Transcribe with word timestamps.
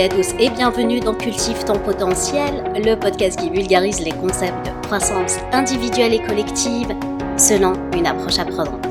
à 0.00 0.08
tous 0.08 0.32
et 0.40 0.48
bienvenue 0.48 1.00
dans 1.00 1.14
Cultive 1.14 1.64
ton 1.64 1.78
potentiel, 1.78 2.64
le 2.74 2.98
podcast 2.98 3.38
qui 3.38 3.50
vulgarise 3.50 4.00
les 4.00 4.12
concepts 4.12 4.64
de 4.64 4.86
croissance 4.86 5.36
individuelle 5.52 6.14
et 6.14 6.22
collective 6.22 6.88
selon 7.36 7.74
une 7.92 8.06
approche 8.06 8.38
apprenante. 8.38 8.86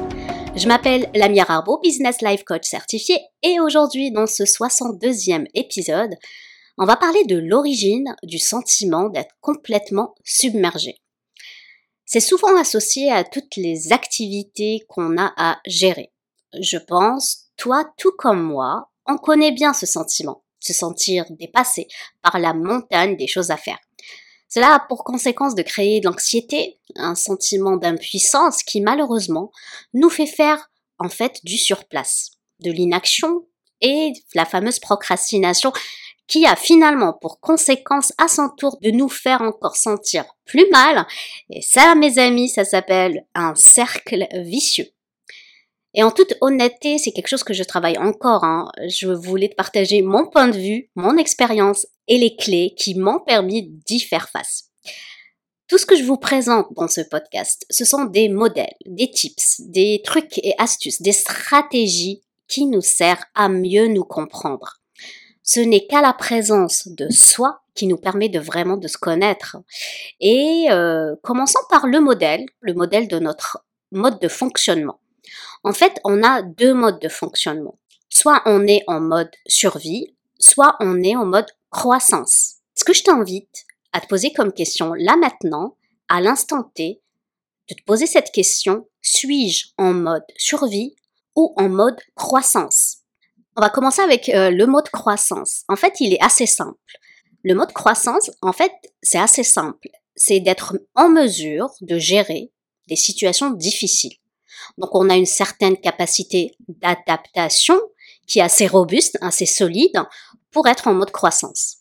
Je 0.55 0.68
m'appelle 0.68 1.09
Lamia 1.16 1.44
Arbo, 1.48 1.80
Business 1.82 2.22
Life 2.22 2.44
Coach 2.44 2.66
certifié 2.66 3.18
et 3.41 3.59
aujourd'hui 3.59 4.12
dans 4.12 4.27
ce 4.27 4.44
62e 4.44 5.48
épisode, 5.55 6.14
on 6.77 6.86
va 6.86 6.95
parler 6.95 7.26
de 7.26 7.38
l'origine 7.38 8.16
du 8.22 8.38
sentiment 8.38 9.09
d'être 9.09 9.36
complètement 9.41 10.13
submergé. 10.23 10.98
C'est 12.05 12.20
souvent 12.20 12.55
associé 12.58 13.12
à 13.12 13.23
toutes 13.23 13.55
les 13.58 13.91
activités 13.91 14.86
qu'on 14.88 15.18
a 15.18 15.34
à 15.36 15.58
gérer. 15.66 16.12
Je 16.59 16.77
pense, 16.77 17.48
toi 17.58 17.91
tout 17.98 18.13
comme 18.20 18.44
moi, 18.44 18.91
on 19.08 19.18
connaît 19.18 19.52
bien 19.52 19.73
ce 19.73 19.88
sentiment, 19.88 20.41
se 20.62 20.74
sentir 20.74 21.26
dépassé 21.32 21.88
par 22.22 22.40
la 22.40 22.54
montagne 22.54 23.18
des 23.18 23.28
choses 23.28 23.52
à 23.52 23.58
faire. 23.58 23.80
Cela 24.48 24.76
a 24.76 24.80
pour 24.80 25.04
conséquence 25.04 25.56
de 25.56 25.62
créer 25.62 26.00
de 26.02 26.06
l'anxiété, 26.06 26.80
un 26.96 27.16
sentiment 27.16 27.78
d'impuissance 27.78 28.64
qui 28.64 28.82
malheureusement 28.82 29.52
nous 29.94 30.10
fait 30.10 30.26
faire 30.26 30.70
en 31.00 31.10
fait 31.10 31.40
du 31.44 31.58
surplace, 31.58 32.32
de 32.60 32.72
l'inaction 32.72 33.46
et 33.82 34.14
la 34.36 34.46
fameuse 34.46 34.80
procrastination 34.80 35.72
qui 36.28 36.46
a 36.46 36.56
finalement 36.56 37.14
pour 37.14 37.40
conséquence 37.40 38.14
à 38.18 38.28
son 38.28 38.50
tour 38.50 38.78
de 38.82 38.92
nous 38.92 39.09
faire 39.09 39.42
encore 39.42 39.76
sentir 39.76 40.26
plus 40.46 40.70
mal. 40.72 41.06
Et 41.50 41.62
ça, 41.62 41.96
mes 41.96 42.20
amis, 42.20 42.48
ça 42.48 42.64
s'appelle 42.64 43.25
un 43.36 43.53
cercle 43.56 44.28
vicieux. 44.34 44.88
Et 45.94 46.03
en 46.03 46.11
toute 46.11 46.36
honnêteté, 46.42 46.97
c'est 46.97 47.11
quelque 47.11 47.28
chose 47.28 47.44
que 47.44 47.53
je 47.53 47.64
travaille 47.64 47.97
encore. 47.97 48.44
Hein. 48.44 48.72
Je 48.88 49.09
voulais 49.09 49.50
partager 49.50 50.02
mon 50.02 50.28
point 50.28 50.47
de 50.47 50.58
vue, 50.58 50.89
mon 50.95 51.17
expérience 51.17 51.86
et 52.08 52.17
les 52.17 52.36
clés 52.36 52.73
qui 52.78 52.95
m'ont 52.95 53.20
permis 53.20 53.67
d'y 53.86 54.00
faire 54.00 54.30
face. 54.30 54.69
Tout 55.67 55.78
ce 55.78 55.86
que 55.86 55.95
je 55.95 56.03
vous 56.03 56.17
présente 56.17 56.67
dans 56.75 56.88
ce 56.88 57.02
podcast, 57.02 57.66
ce 57.69 57.86
sont 57.86 58.06
des 58.06 58.30
modèles, 58.30 58.75
des 58.86 59.09
tips, 59.09 59.62
des 59.62 60.02
trucs 60.03 60.38
et 60.39 60.53
astuces, 60.58 61.02
des 61.02 61.14
stratégies 61.14 62.22
qui 62.47 62.66
nous 62.66 62.81
servent 62.81 63.23
à 63.36 63.47
mieux 63.47 63.88
nous 63.88 64.03
comprendre. 64.03 64.81
Ce 65.44 65.59
n'est 65.59 65.88
qu'à 65.88 66.02
la 66.02 66.14
présence 66.14 66.88
de 66.88 67.09
soi 67.09 67.62
qui 67.73 67.88
nous 67.88 67.97
permet 67.97 68.30
de 68.30 68.39
vraiment 68.39 68.78
de 68.78 68.88
se 68.88 68.97
connaître. 68.97 69.58
Et 70.19 70.67
euh, 70.69 71.16
commençons 71.23 71.59
par 71.69 71.88
le 71.88 72.00
modèle, 72.00 72.45
le 72.59 72.73
modèle 72.73 73.08
de 73.08 73.19
notre 73.19 73.66
mode 73.92 74.19
de 74.19 74.28
fonctionnement. 74.28 75.00
En 75.64 75.73
fait, 75.73 76.00
on 76.04 76.23
a 76.23 76.42
deux 76.42 76.73
modes 76.73 77.00
de 77.00 77.09
fonctionnement. 77.09 77.78
Soit 78.09 78.42
on 78.45 78.67
est 78.67 78.84
en 78.88 79.00
mode 79.00 79.31
survie, 79.48 80.16
soit 80.40 80.76
on 80.80 81.02
est 81.03 81.16
en 81.16 81.26
mode 81.26 81.50
croissance. 81.70 82.56
Ce 82.76 82.84
que 82.84 82.94
je 82.94 83.03
t'invite 83.03 83.66
à 83.94 84.02
te 84.02 84.08
poser 84.08 84.34
comme 84.34 84.53
question 84.53 84.94
là 84.94 85.16
maintenant, 85.16 85.78
à 86.09 86.20
l'instant 86.20 86.64
T, 86.76 87.02
de 87.70 87.76
te 87.76 87.84
poser 87.84 88.08
cette 88.08 88.31
question, 88.31 88.88
suis-je 89.02 89.68
en 89.78 89.94
mode 89.94 90.26
survie 90.36 90.95
ou 91.36 91.53
en 91.58 91.70
mode 91.70 92.00
croissance? 92.16 92.98
On 93.56 93.62
va 93.62 93.70
commencer 93.70 94.02
avec 94.02 94.30
euh, 94.30 94.50
le 94.50 94.66
mode 94.66 94.90
croissance. 94.90 95.64
En 95.68 95.75
fait, 95.75 96.00
il 96.00 96.14
est 96.14 96.23
assez 96.23 96.46
simple. 96.46 96.78
Le 97.44 97.53
mode 97.53 97.73
croissance, 97.73 98.31
en 98.42 98.53
fait, 98.53 98.72
c'est 99.02 99.20
assez 99.20 99.44
simple. 99.44 99.90
C'est 100.16 100.40
d'être 100.40 100.78
en 100.96 101.09
mesure 101.09 101.70
de 101.81 101.98
gérer 101.98 102.52
des 102.88 102.96
situations 102.96 103.52
difficiles. 103.52 104.16
Donc 104.78 104.96
on 104.96 105.09
a 105.09 105.16
une 105.16 105.25
certaine 105.25 105.78
capacité 105.78 106.56
d'adaptation 106.68 107.80
qui 108.28 108.40
est 108.40 108.44
assez 108.44 108.68
robuste, 108.68 109.18
assez 109.22 109.46
solide 109.46 110.02
pour 110.52 110.68
être 110.68 110.88
en 110.88 110.94
mode 110.94 111.12
croissance. 111.12 111.78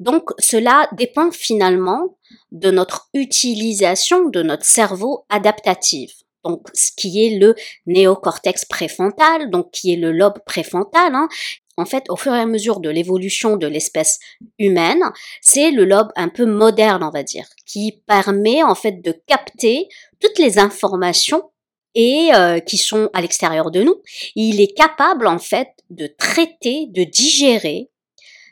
Donc 0.00 0.30
cela 0.38 0.88
dépend 0.92 1.30
finalement 1.30 2.18
de 2.50 2.70
notre 2.70 3.08
utilisation 3.14 4.28
de 4.28 4.42
notre 4.42 4.64
cerveau 4.64 5.24
adaptatif. 5.28 6.12
Donc 6.44 6.66
ce 6.74 6.90
qui 6.96 7.24
est 7.24 7.38
le 7.38 7.54
néocortex 7.86 8.64
préfrontal, 8.64 9.50
donc 9.50 9.70
qui 9.70 9.92
est 9.92 9.96
le 9.96 10.12
lobe 10.12 10.40
préfrontal, 10.44 11.14
hein. 11.14 11.28
en 11.76 11.84
fait, 11.84 12.04
au 12.08 12.16
fur 12.16 12.34
et 12.34 12.40
à 12.40 12.46
mesure 12.46 12.80
de 12.80 12.90
l'évolution 12.90 13.56
de 13.56 13.68
l'espèce 13.68 14.18
humaine, 14.58 15.02
c'est 15.40 15.70
le 15.70 15.84
lobe 15.84 16.10
un 16.16 16.28
peu 16.28 16.44
moderne, 16.44 17.04
on 17.04 17.10
va 17.10 17.22
dire, 17.22 17.46
qui 17.64 18.02
permet 18.06 18.62
en 18.62 18.74
fait 18.74 19.02
de 19.02 19.12
capter 19.26 19.88
toutes 20.20 20.38
les 20.38 20.58
informations 20.58 21.51
et 21.94 22.30
euh, 22.34 22.60
qui 22.60 22.78
sont 22.78 23.10
à 23.12 23.20
l'extérieur 23.20 23.70
de 23.70 23.82
nous, 23.82 24.00
il 24.34 24.60
est 24.60 24.74
capable 24.74 25.26
en 25.26 25.38
fait 25.38 25.68
de 25.90 26.06
traiter, 26.06 26.86
de 26.88 27.04
digérer 27.04 27.90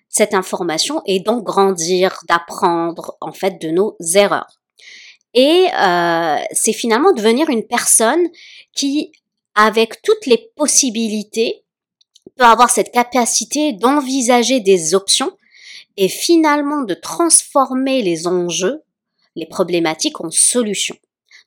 cette 0.09 0.35
information 0.35 1.03
et 1.07 1.21
donc 1.21 1.45
grandir, 1.45 2.21
d'apprendre 2.29 3.17
en 3.21 3.33
fait 3.33 3.61
de 3.61 3.71
nos 3.71 3.97
erreurs. 4.15 4.61
Et 5.35 5.69
euh, 5.73 6.37
c'est 6.53 6.73
finalement 6.73 7.13
devenir 7.13 7.49
une 7.49 7.67
personne 7.67 8.29
qui, 8.75 9.13
avec 9.55 10.03
toutes 10.03 10.27
les 10.27 10.51
possibilités, 10.57 11.65
peut 12.37 12.45
avoir 12.45 12.71
cette 12.71 12.91
capacité 12.91 13.73
d'envisager 13.73 14.61
des 14.61 14.95
options 14.95 15.31
et 15.97 16.09
finalement 16.09 16.83
de 16.83 16.95
transformer 16.95 18.03
les 18.03 18.27
enjeux, 18.27 18.83
les 19.37 19.47
problématiques 19.47 20.21
en 20.21 20.31
solutions. 20.31 20.97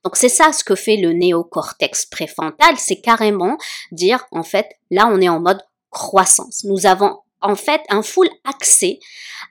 Donc 0.04 0.18
c'est 0.18 0.30
ça 0.30 0.52
ce 0.52 0.64
que 0.64 0.76
fait 0.76 0.98
le 0.98 1.14
néocortex 1.14 2.06
préfrontal, 2.08 2.76
c'est 2.78 3.02
carrément 3.02 3.58
dire 3.92 4.26
en 4.32 4.44
fait 4.44 4.68
là 4.92 5.10
on 5.12 5.22
est 5.22 5.30
en 5.30 5.40
mode 5.40 5.62
croissance. 5.90 6.64
Nous 6.66 6.86
avons 6.86 7.20
en 7.42 7.56
fait 7.56 7.82
un 7.90 8.02
full 8.02 8.30
accès 8.46 9.00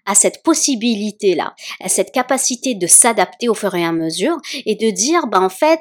à 0.06 0.14
cette 0.14 0.42
possibilité 0.42 1.34
là, 1.34 1.54
à 1.80 1.88
cette 1.88 2.10
capacité 2.10 2.74
de 2.74 2.86
s'adapter 2.86 3.48
au 3.48 3.54
fur 3.54 3.74
et 3.74 3.84
à 3.84 3.92
mesure 3.92 4.36
et 4.66 4.74
de 4.74 4.90
dire 4.90 5.26
ben 5.26 5.42
en 5.42 5.48
fait 5.48 5.80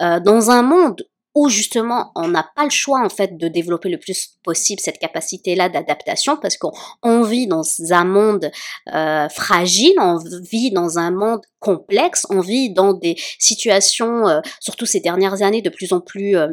euh, 0.00 0.20
dans 0.20 0.50
un 0.50 0.62
monde 0.62 1.06
où 1.34 1.48
justement 1.48 2.10
on 2.16 2.28
n'a 2.28 2.48
pas 2.56 2.64
le 2.64 2.70
choix 2.70 3.00
en 3.04 3.08
fait 3.08 3.36
de 3.36 3.48
développer 3.48 3.88
le 3.88 3.98
plus 3.98 4.36
possible 4.42 4.80
cette 4.80 4.98
capacité-là 4.98 5.68
d'adaptation 5.68 6.36
parce 6.36 6.56
qu'on 6.56 7.22
vit 7.22 7.46
dans 7.46 7.62
un 7.90 8.04
monde 8.04 8.50
euh, 8.92 9.28
fragile, 9.28 9.94
on 9.98 10.18
vit 10.50 10.70
dans 10.72 10.98
un 10.98 11.10
monde 11.10 11.40
complexe, 11.60 12.26
on 12.30 12.40
vit 12.40 12.72
dans 12.72 12.94
des 12.94 13.16
situations, 13.38 14.26
euh, 14.28 14.40
surtout 14.60 14.86
ces 14.86 15.00
dernières 15.00 15.42
années, 15.42 15.62
de 15.62 15.70
plus 15.70 15.92
en 15.92 16.00
plus 16.00 16.36
euh, 16.36 16.48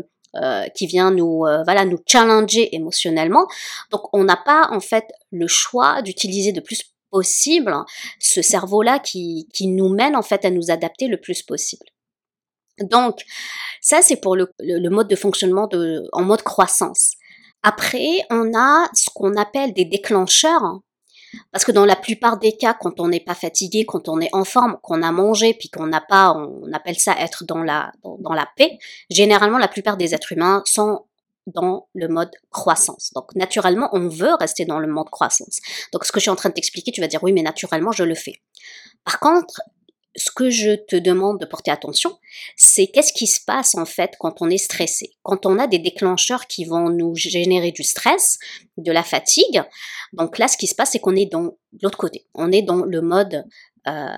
qui 0.76 0.86
vient 0.86 1.10
nous 1.10 1.46
voilà 1.66 1.86
nous 1.86 2.00
challenger 2.06 2.76
émotionnellement. 2.76 3.48
Donc 3.92 4.02
on 4.14 4.24
n'a 4.24 4.38
pas 4.38 4.70
en 4.72 4.80
fait 4.80 5.06
le 5.32 5.48
choix 5.48 6.02
d'utiliser 6.02 6.52
le 6.52 6.62
plus 6.62 6.84
possible 7.10 7.74
ce 8.20 8.42
cerveau-là 8.42 9.00
qui, 9.00 9.48
qui 9.54 9.68
nous 9.68 9.90
mène 9.90 10.16
en 10.16 10.22
fait 10.22 10.46
à 10.46 10.52
nous 10.52 10.70
adapter 10.70 11.08
le 11.08 11.18
plus 11.18 11.42
possible. 11.42 11.86
Donc, 12.82 13.22
ça, 13.82 14.02
c'est 14.02 14.18
pour 14.18 14.36
le, 14.36 14.50
mode 14.90 15.08
de 15.08 15.16
fonctionnement 15.16 15.68
de, 15.68 16.04
en 16.12 16.24
mode 16.24 16.44
croissance. 16.44 17.14
Après, 17.64 18.20
on 18.30 18.54
a 18.58 18.88
ce 18.94 19.10
qu'on 19.14 19.36
appelle 19.36 19.74
des 19.74 19.86
déclencheurs. 19.86 20.82
Parce 21.52 21.66
que 21.66 21.74
dans 21.74 21.86
la 21.86 21.98
plupart 21.98 22.38
des 22.40 22.56
cas, 22.56 22.74
quand 22.74 23.02
on 23.02 23.10
n'est 23.10 23.20
pas 23.20 23.36
fatigué, 23.36 23.86
quand 23.86 24.08
on 24.08 24.22
est 24.22 24.34
en 24.34 24.46
forme, 24.46 24.78
qu'on 24.82 25.02
a 25.02 25.12
mangé, 25.12 25.54
puis 25.54 25.70
qu'on 25.70 25.86
n'a 25.86 26.00
pas, 26.00 26.32
on 26.32 26.72
appelle 26.72 26.98
ça 26.98 27.16
être 27.20 27.44
dans 27.44 27.64
la, 27.64 27.92
dans 28.04 28.34
la 28.34 28.48
paix, 28.56 28.78
généralement, 29.10 29.58
la 29.58 29.68
plupart 29.68 29.98
des 29.98 30.16
êtres 30.16 30.32
humains 30.32 30.64
sont 30.66 31.06
dans 31.48 31.88
le 31.94 32.08
mode 32.08 32.32
croissance. 32.52 33.12
Donc 33.16 33.34
naturellement, 33.36 33.90
on 33.94 34.08
veut 34.08 34.34
rester 34.36 34.66
dans 34.66 34.80
le 34.80 34.88
mode 34.88 35.10
croissance. 35.10 35.60
Donc 35.94 36.06
ce 36.06 36.12
que 36.12 36.20
je 36.20 36.24
suis 36.24 36.30
en 36.30 36.36
train 36.36 36.50
de 36.50 36.54
t'expliquer, 36.54 36.92
tu 36.92 37.02
vas 37.02 37.08
dire 37.08 37.24
oui, 37.24 37.34
mais 37.34 37.42
naturellement, 37.42 37.92
je 37.92 38.04
le 38.04 38.16
fais. 38.16 38.42
Par 39.04 39.20
contre, 39.20 39.62
ce 40.18 40.32
que 40.32 40.50
je 40.50 40.76
te 40.76 40.96
demande 40.96 41.40
de 41.40 41.46
porter 41.46 41.72
attention, 41.72 42.18
c'est 42.56 42.88
qu'est-ce 42.88 43.14
qui 43.14 43.28
se 43.28 43.40
passe 43.40 43.76
en 43.76 43.86
fait 43.86 44.16
quand 44.20 44.42
on 44.42 44.50
est 44.50 44.58
stressé, 44.58 45.12
quand 45.22 45.46
on 45.46 45.60
a 45.60 45.68
des 45.68 45.80
déclencheurs 45.80 46.48
qui 46.48 46.66
vont 46.66 46.90
nous 46.90 47.16
générer 47.16 47.72
du 47.72 47.84
stress, 47.84 48.40
de 48.78 48.92
la 48.92 49.04
fatigue. 49.04 49.64
Donc 50.14 50.40
là, 50.40 50.48
ce 50.48 50.58
qui 50.58 50.68
se 50.68 50.76
passe, 50.76 50.92
c'est 50.92 51.00
qu'on 51.00 51.16
est 51.16 51.32
dans 51.32 51.56
l'autre 51.82 51.98
côté. 51.98 52.26
On 52.34 52.52
est 52.52 52.64
dans 52.64 52.84
le 52.84 53.02
mode 53.02 53.46
euh, 53.88 54.10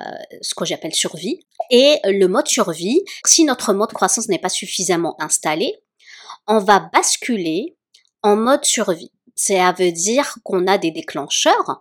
ce 0.42 0.56
que 0.56 0.66
j'appelle 0.66 0.96
survie. 0.96 1.42
Et 1.70 1.98
le 2.06 2.28
mode 2.28 2.48
survie, 2.48 3.02
si 3.26 3.44
notre 3.44 3.74
mode 3.74 3.92
croissance 3.92 4.30
n'est 4.30 4.40
pas 4.40 4.50
suffisamment 4.50 5.16
installé, 5.22 5.76
on 6.48 6.60
va 6.60 6.90
basculer 6.92 7.78
en 8.24 8.36
mode 8.36 8.66
survie 8.66 9.12
ça 9.40 9.72
veut 9.72 9.94
dire 9.94 10.36
qu'on 10.44 10.68
a 10.68 10.78
des 10.78 10.92
déclencheurs. 10.92 11.80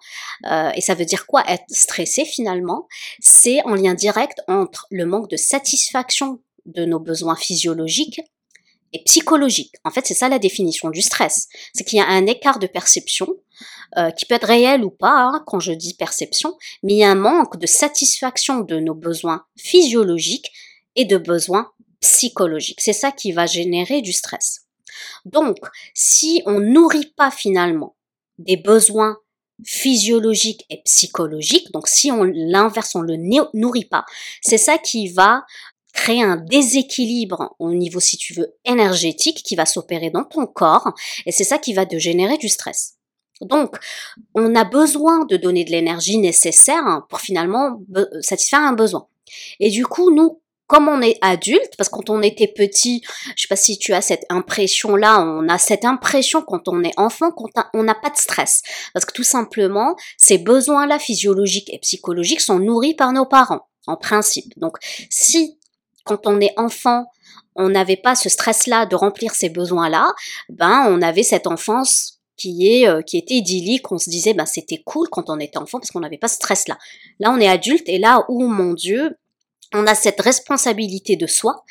Euh, 0.48 0.70
et 0.76 0.80
ça 0.80 0.94
veut 0.94 1.04
dire 1.04 1.26
quoi 1.26 1.42
Être 1.48 1.64
stressé 1.68 2.24
finalement, 2.24 2.86
c'est 3.18 3.62
en 3.64 3.74
lien 3.74 3.94
direct 3.94 4.40
entre 4.46 4.86
le 4.92 5.06
manque 5.06 5.28
de 5.28 5.36
satisfaction 5.36 6.40
de 6.66 6.84
nos 6.84 7.00
besoins 7.00 7.34
physiologiques 7.34 8.20
et 8.92 9.02
psychologiques. 9.02 9.74
En 9.84 9.90
fait, 9.90 10.06
c'est 10.06 10.14
ça 10.14 10.28
la 10.28 10.38
définition 10.38 10.90
du 10.90 11.02
stress. 11.02 11.48
C'est 11.74 11.82
qu'il 11.82 11.98
y 11.98 12.00
a 12.02 12.06
un 12.06 12.26
écart 12.26 12.60
de 12.60 12.68
perception 12.68 13.26
euh, 13.96 14.12
qui 14.12 14.24
peut 14.24 14.36
être 14.36 14.46
réel 14.46 14.84
ou 14.84 14.90
pas 14.90 15.16
hein, 15.16 15.42
quand 15.44 15.58
je 15.58 15.72
dis 15.72 15.94
perception, 15.94 16.56
mais 16.84 16.92
il 16.92 16.98
y 16.98 17.04
a 17.04 17.10
un 17.10 17.16
manque 17.16 17.58
de 17.58 17.66
satisfaction 17.66 18.60
de 18.60 18.78
nos 18.78 18.94
besoins 18.94 19.44
physiologiques 19.56 20.52
et 20.94 21.06
de 21.06 21.18
besoins 21.18 21.72
psychologiques. 22.00 22.80
C'est 22.80 22.92
ça 22.92 23.10
qui 23.10 23.32
va 23.32 23.46
générer 23.46 24.00
du 24.00 24.12
stress. 24.12 24.67
Donc, 25.24 25.58
si 25.94 26.42
on 26.46 26.60
nourrit 26.60 27.12
pas 27.16 27.30
finalement 27.30 27.96
des 28.38 28.56
besoins 28.56 29.18
physiologique 29.64 30.64
et 30.70 30.82
psychologique. 30.84 31.70
Donc 31.72 31.88
si 31.88 32.10
on 32.12 32.24
l'inverse, 32.24 32.94
on 32.94 33.00
le 33.00 33.16
nourrit 33.54 33.84
pas, 33.84 34.04
c'est 34.42 34.58
ça 34.58 34.78
qui 34.78 35.08
va 35.08 35.44
créer 35.92 36.22
un 36.22 36.36
déséquilibre 36.36 37.56
au 37.58 37.72
niveau, 37.72 37.98
si 37.98 38.16
tu 38.16 38.34
veux, 38.34 38.54
énergétique 38.64 39.42
qui 39.42 39.56
va 39.56 39.66
s'opérer 39.66 40.10
dans 40.10 40.24
ton 40.24 40.46
corps 40.46 40.92
et 41.26 41.32
c'est 41.32 41.44
ça 41.44 41.58
qui 41.58 41.72
va 41.72 41.86
te 41.86 41.98
générer 41.98 42.38
du 42.38 42.48
stress. 42.48 42.94
Donc, 43.40 43.76
on 44.34 44.54
a 44.56 44.64
besoin 44.64 45.24
de 45.24 45.36
donner 45.36 45.64
de 45.64 45.70
l'énergie 45.70 46.18
nécessaire 46.18 47.02
pour 47.08 47.20
finalement 47.20 47.80
satisfaire 48.20 48.60
un 48.60 48.72
besoin. 48.72 49.06
Et 49.60 49.70
du 49.70 49.86
coup, 49.86 50.10
nous, 50.12 50.40
comme 50.68 50.86
on 50.86 51.00
est 51.00 51.18
adulte, 51.22 51.72
parce 51.76 51.88
que 51.88 51.96
quand 51.96 52.10
on 52.10 52.22
était 52.22 52.46
petit, 52.46 53.02
je 53.34 53.42
sais 53.42 53.48
pas 53.48 53.56
si 53.56 53.78
tu 53.78 53.94
as 53.94 54.02
cette 54.02 54.26
impression-là, 54.28 55.20
on 55.22 55.48
a 55.48 55.58
cette 55.58 55.84
impression 55.84 56.42
quand 56.42 56.68
on 56.68 56.84
est 56.84 56.92
enfant 56.98 57.32
qu'on 57.32 57.82
n'a 57.82 57.94
pas 57.94 58.10
de 58.10 58.16
stress. 58.16 58.62
Parce 58.92 59.04
que 59.06 59.12
tout 59.12 59.24
simplement, 59.24 59.96
ces 60.18 60.38
besoins-là 60.38 60.98
physiologiques 60.98 61.72
et 61.72 61.78
psychologiques 61.78 62.42
sont 62.42 62.58
nourris 62.58 62.94
par 62.94 63.12
nos 63.12 63.24
parents, 63.24 63.66
en 63.86 63.96
principe. 63.96 64.52
Donc, 64.58 64.76
si 65.10 65.58
quand 66.04 66.26
on 66.26 66.40
est 66.40 66.52
enfant, 66.58 67.06
on 67.56 67.70
n'avait 67.70 67.96
pas 67.96 68.14
ce 68.14 68.28
stress-là 68.28 68.86
de 68.86 68.94
remplir 68.94 69.34
ces 69.34 69.48
besoins-là, 69.48 70.12
ben 70.48 70.86
on 70.88 71.02
avait 71.02 71.22
cette 71.22 71.46
enfance 71.46 72.20
qui 72.36 72.68
est 72.68 72.88
euh, 72.88 73.02
qui 73.02 73.18
était 73.18 73.34
idyllique. 73.34 73.90
On 73.90 73.98
se 73.98 74.08
disait 74.10 74.34
ben 74.34 74.46
c'était 74.46 74.82
cool 74.84 75.08
quand 75.10 75.28
on 75.28 75.40
était 75.40 75.58
enfant 75.58 75.78
parce 75.78 75.90
qu'on 75.90 76.00
n'avait 76.00 76.18
pas 76.18 76.28
ce 76.28 76.36
stress-là. 76.36 76.78
Là 77.18 77.32
on 77.32 77.40
est 77.40 77.48
adulte 77.48 77.88
et 77.88 77.98
là 77.98 78.24
où 78.28 78.46
mon 78.46 78.74
Dieu, 78.74 79.16
on 79.74 79.86
a 79.86 79.94
cette 79.94 80.20
responsabilité 80.20 81.16
de 81.16 81.26
soi. 81.26 81.64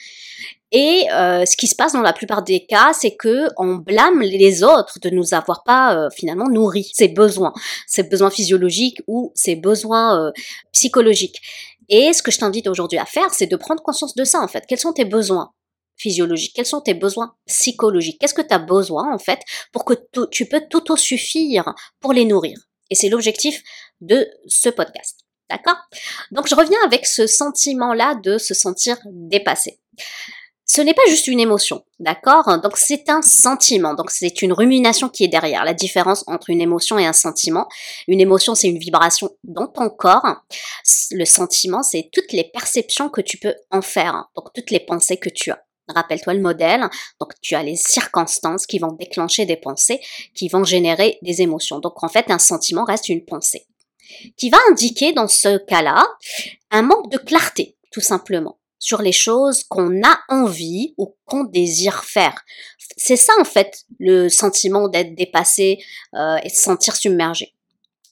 Et 0.71 1.05
euh, 1.13 1.45
ce 1.45 1.55
qui 1.55 1.67
se 1.67 1.75
passe 1.75 1.94
dans 1.94 2.01
la 2.01 2.11
plupart 2.11 2.44
des 2.44 2.65
cas, 2.65 2.91
c'est 2.94 3.15
que 3.15 3.47
on 3.57 3.75
blâme 3.75 4.21
les 4.21 4.63
autres 4.63 4.99
de 4.99 5.09
nous 5.09 5.33
avoir 5.33 5.63
pas 5.63 5.95
euh, 5.95 6.09
finalement 6.09 6.49
nourri 6.49 6.89
ces 6.94 7.07
besoins, 7.07 7.53
ces 7.88 8.03
besoins 8.03 8.29
physiologiques 8.29 9.01
ou 9.07 9.31
ces 9.33 9.55
besoins 9.55 10.27
euh, 10.27 10.31
psychologiques. 10.73 11.41
Et 11.89 12.11
ce 12.11 12.21
que 12.21 12.31
je 12.31 12.39
t'invite 12.39 12.67
aujourd'hui 12.67 12.99
à 12.99 13.05
faire, 13.05 13.33
c'est 13.33 13.47
de 13.47 13.55
prendre 13.55 13.81
conscience 13.81 14.13
de 14.13 14.25
ça 14.25 14.41
en 14.41 14.47
fait. 14.49 14.65
Quels 14.67 14.79
sont 14.79 14.91
tes 14.91 15.05
besoins 15.05 15.53
physiologiques? 15.95 16.53
Quels 16.53 16.65
sont 16.65 16.81
tes 16.81 16.94
besoins 16.94 17.33
psychologiques? 17.45 18.19
Qu'est-ce 18.19 18.33
que 18.33 18.41
tu 18.41 18.53
as 18.53 18.59
besoin 18.59 19.13
en 19.13 19.19
fait 19.19 19.39
pour 19.71 19.85
que 19.85 19.94
tu 20.31 20.47
peux 20.47 20.61
t'auto-suffire 20.69 21.73
pour 22.01 22.11
les 22.11 22.25
nourrir? 22.25 22.57
Et 22.89 22.95
c'est 22.95 23.09
l'objectif 23.09 23.63
de 24.01 24.27
ce 24.47 24.67
podcast. 24.67 25.26
D'accord? 25.49 25.77
Donc 26.31 26.47
je 26.47 26.55
reviens 26.55 26.79
avec 26.85 27.05
ce 27.05 27.25
sentiment-là 27.25 28.15
de 28.15 28.38
se 28.38 28.53
sentir 28.53 28.97
dépassé. 29.05 29.79
Ce 30.69 30.81
n'est 30.81 30.94
pas 30.94 31.05
juste 31.07 31.27
une 31.27 31.39
émotion, 31.39 31.85
d'accord? 31.99 32.59
Donc 32.61 32.75
c'est 32.75 33.09
un 33.09 33.21
sentiment, 33.21 33.94
donc 33.94 34.11
c'est 34.11 34.41
une 34.41 34.51
rumination 34.51 35.07
qui 35.07 35.23
est 35.23 35.29
derrière. 35.29 35.63
La 35.63 35.73
différence 35.73 36.25
entre 36.27 36.49
une 36.49 36.59
émotion 36.59 36.99
et 36.99 37.05
un 37.05 37.13
sentiment, 37.13 37.69
une 38.09 38.19
émotion 38.19 38.53
c'est 38.53 38.67
une 38.67 38.77
vibration 38.77 39.29
dans 39.45 39.67
ton 39.67 39.89
corps, 39.89 40.44
le 41.11 41.23
sentiment 41.23 41.83
c'est 41.83 42.09
toutes 42.11 42.33
les 42.33 42.44
perceptions 42.44 43.07
que 43.07 43.21
tu 43.21 43.38
peux 43.38 43.55
en 43.71 43.81
faire, 43.81 44.25
donc 44.35 44.51
toutes 44.53 44.71
les 44.71 44.81
pensées 44.81 45.15
que 45.15 45.29
tu 45.29 45.51
as. 45.51 45.63
Rappelle-toi 45.88 46.33
le 46.33 46.41
modèle, 46.41 46.89
donc 47.21 47.31
tu 47.41 47.55
as 47.55 47.63
les 47.63 47.77
circonstances 47.77 48.65
qui 48.65 48.77
vont 48.77 48.91
déclencher 48.91 49.45
des 49.45 49.55
pensées, 49.55 50.01
qui 50.35 50.49
vont 50.49 50.65
générer 50.65 51.17
des 51.21 51.41
émotions. 51.41 51.79
Donc 51.79 52.03
en 52.03 52.09
fait 52.09 52.29
un 52.29 52.39
sentiment 52.39 52.83
reste 52.83 53.07
une 53.07 53.23
pensée 53.23 53.67
qui 54.38 54.50
va 54.50 54.57
indiquer 54.69 55.13
dans 55.13 55.27
ce 55.27 55.57
cas-là 55.57 56.06
un 56.71 56.81
manque 56.81 57.12
de 57.12 57.18
clarté, 57.18 57.75
tout 57.92 58.01
simplement, 58.01 58.57
sur 58.80 59.01
les 59.01 59.12
choses 59.12 59.63
qu'on 59.63 60.04
a 60.04 60.19
envie 60.30 60.94
ou 60.98 61.15
qu'on 61.25 61.44
désire 61.44 62.04
faire. 62.04 62.44
C'est 62.98 63.15
ça 63.15 63.33
en 63.39 63.45
fait 63.45 63.83
le 64.00 64.30
sentiment 64.30 64.88
d'être 64.88 65.15
dépassé 65.15 65.80
euh, 66.15 66.38
et 66.44 66.50
de 66.50 66.54
se 66.54 66.62
sentir 66.62 66.95
submergé. 66.95 67.54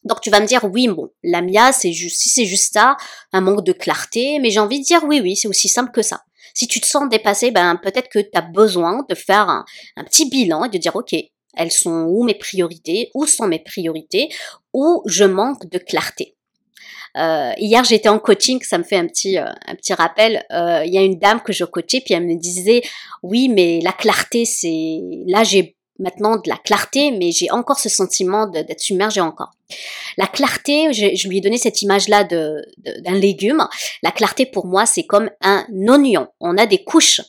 Donc 0.04 0.22
tu 0.22 0.30
vas 0.30 0.40
me 0.40 0.46
dire 0.46 0.64
oui 0.66 0.88
bon 0.88 1.10
la 1.24 1.42
mia 1.42 1.72
c'est 1.72 1.92
juste 1.92 2.22
si 2.22 2.30
c'est 2.30 2.46
juste 2.46 2.74
ça 2.74 2.96
un 3.34 3.42
manque 3.42 3.64
de 3.64 3.72
clarté 3.74 4.38
mais 4.40 4.52
j'ai 4.52 4.60
envie 4.60 4.80
de 4.80 4.86
dire 4.86 5.04
oui 5.04 5.20
oui 5.20 5.36
c'est 5.36 5.48
aussi 5.48 5.68
simple 5.68 5.92
que 5.92 6.04
ça. 6.04 6.22
Si 6.54 6.68
tu 6.68 6.80
te 6.80 6.86
sens 6.86 7.10
dépassé 7.10 7.50
ben 7.50 7.76
peut-être 7.78 8.10
que 8.10 8.20
tu 8.20 8.30
as 8.34 8.42
besoin 8.42 9.04
de 9.10 9.16
faire 9.16 9.50
un, 9.50 9.66
un 9.98 10.04
petit 10.04 10.30
bilan 10.30 10.66
et 10.66 10.70
de 10.70 10.78
dire 10.78 10.96
ok 10.96 11.16
elles 11.56 11.72
sont 11.72 12.06
où 12.10 12.24
mes 12.24 12.36
priorités, 12.36 13.12
où 13.14 13.26
sont 13.26 13.48
mes 13.48 13.60
priorités, 13.60 14.30
où 14.76 15.02
je 15.06 15.24
manque 15.24 15.70
de 15.70 15.78
clarté. 15.78 16.36
Euh, 17.18 17.54
hier 17.58 17.82
j'étais 17.86 18.10
en 18.10 18.20
coaching, 18.20 18.62
ça 18.62 18.78
me 18.78 18.84
fait 18.84 18.98
un 18.98 19.08
petit 19.08 19.38
euh, 19.40 19.46
un 19.68 19.76
petit 19.76 19.94
rappel. 19.94 20.46
Euh, 20.52 20.84
il 20.86 20.94
y 20.94 20.98
a 20.98 21.02
une 21.02 21.18
dame 21.18 21.40
que 21.42 21.54
je 21.54 21.64
coachais 21.64 22.02
puis 22.02 22.14
elle 22.14 22.28
me 22.28 22.36
disait 22.36 22.82
oui 23.24 23.48
mais 23.48 23.80
la 23.82 23.94
clarté 23.94 24.44
c'est 24.44 25.00
là 25.28 25.46
j'ai 25.46 25.78
maintenant 25.98 26.36
de 26.36 26.50
la 26.50 26.58
clarté 26.58 27.12
mais 27.12 27.32
j'ai 27.32 27.50
encore 27.52 27.80
ce 27.80 27.88
sentiment 27.88 28.48
d'être 28.48 28.82
submergée 28.82 29.22
encore. 29.22 29.52
La 30.18 30.28
clarté, 30.28 30.92
je, 30.92 31.16
je, 31.16 31.30
lui 31.30 31.38
ai 31.38 31.42
donné 31.42 31.58
cette 31.58 31.82
image 31.82 32.10
là 32.10 32.26
de 32.26 32.62
d'un 33.00 33.18
légume. 33.18 33.66
La 34.04 34.12
clarté 34.12 34.46
pour 34.46 34.66
moi 34.66 34.86
c'est 34.86 35.06
comme 35.06 35.30
un 35.42 35.66
oignon. 35.88 36.28
On 36.42 36.58
a 36.58 36.66
des 36.66 36.84
couches 36.84 37.22